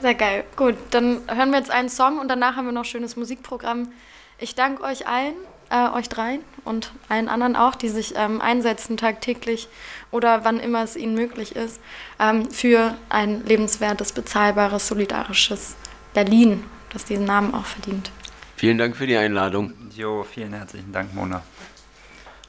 [0.00, 0.44] Sehr geil.
[0.56, 3.92] Gut, dann hören wir jetzt einen Song und danach haben wir noch schönes Musikprogramm.
[4.38, 5.34] Ich danke euch allen,
[5.74, 9.68] äh, euch dreien und allen anderen auch, die sich ähm, einsetzen tagtäglich
[10.12, 11.80] oder wann immer es ihnen möglich ist,
[12.20, 15.74] ähm, für ein lebenswertes, bezahlbares, solidarisches
[16.14, 18.12] Berlin, das diesen Namen auch verdient.
[18.56, 19.72] Vielen Dank für die Einladung.
[19.96, 21.42] Jo, vielen herzlichen Dank, Mona.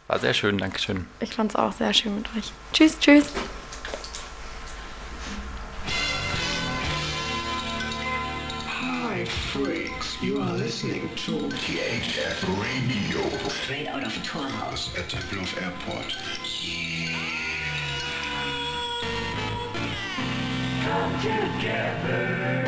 [0.08, 1.08] War sehr schön, Dankeschön.
[1.20, 2.52] Ich fand es auch sehr schön mit euch.
[2.74, 3.34] Tschüss, tschüss.
[10.22, 13.50] You are listening to THF Radio.
[13.50, 14.98] Straight out of Torhaus.
[14.98, 16.16] At Tempelhof Airport.
[20.84, 22.65] Come together.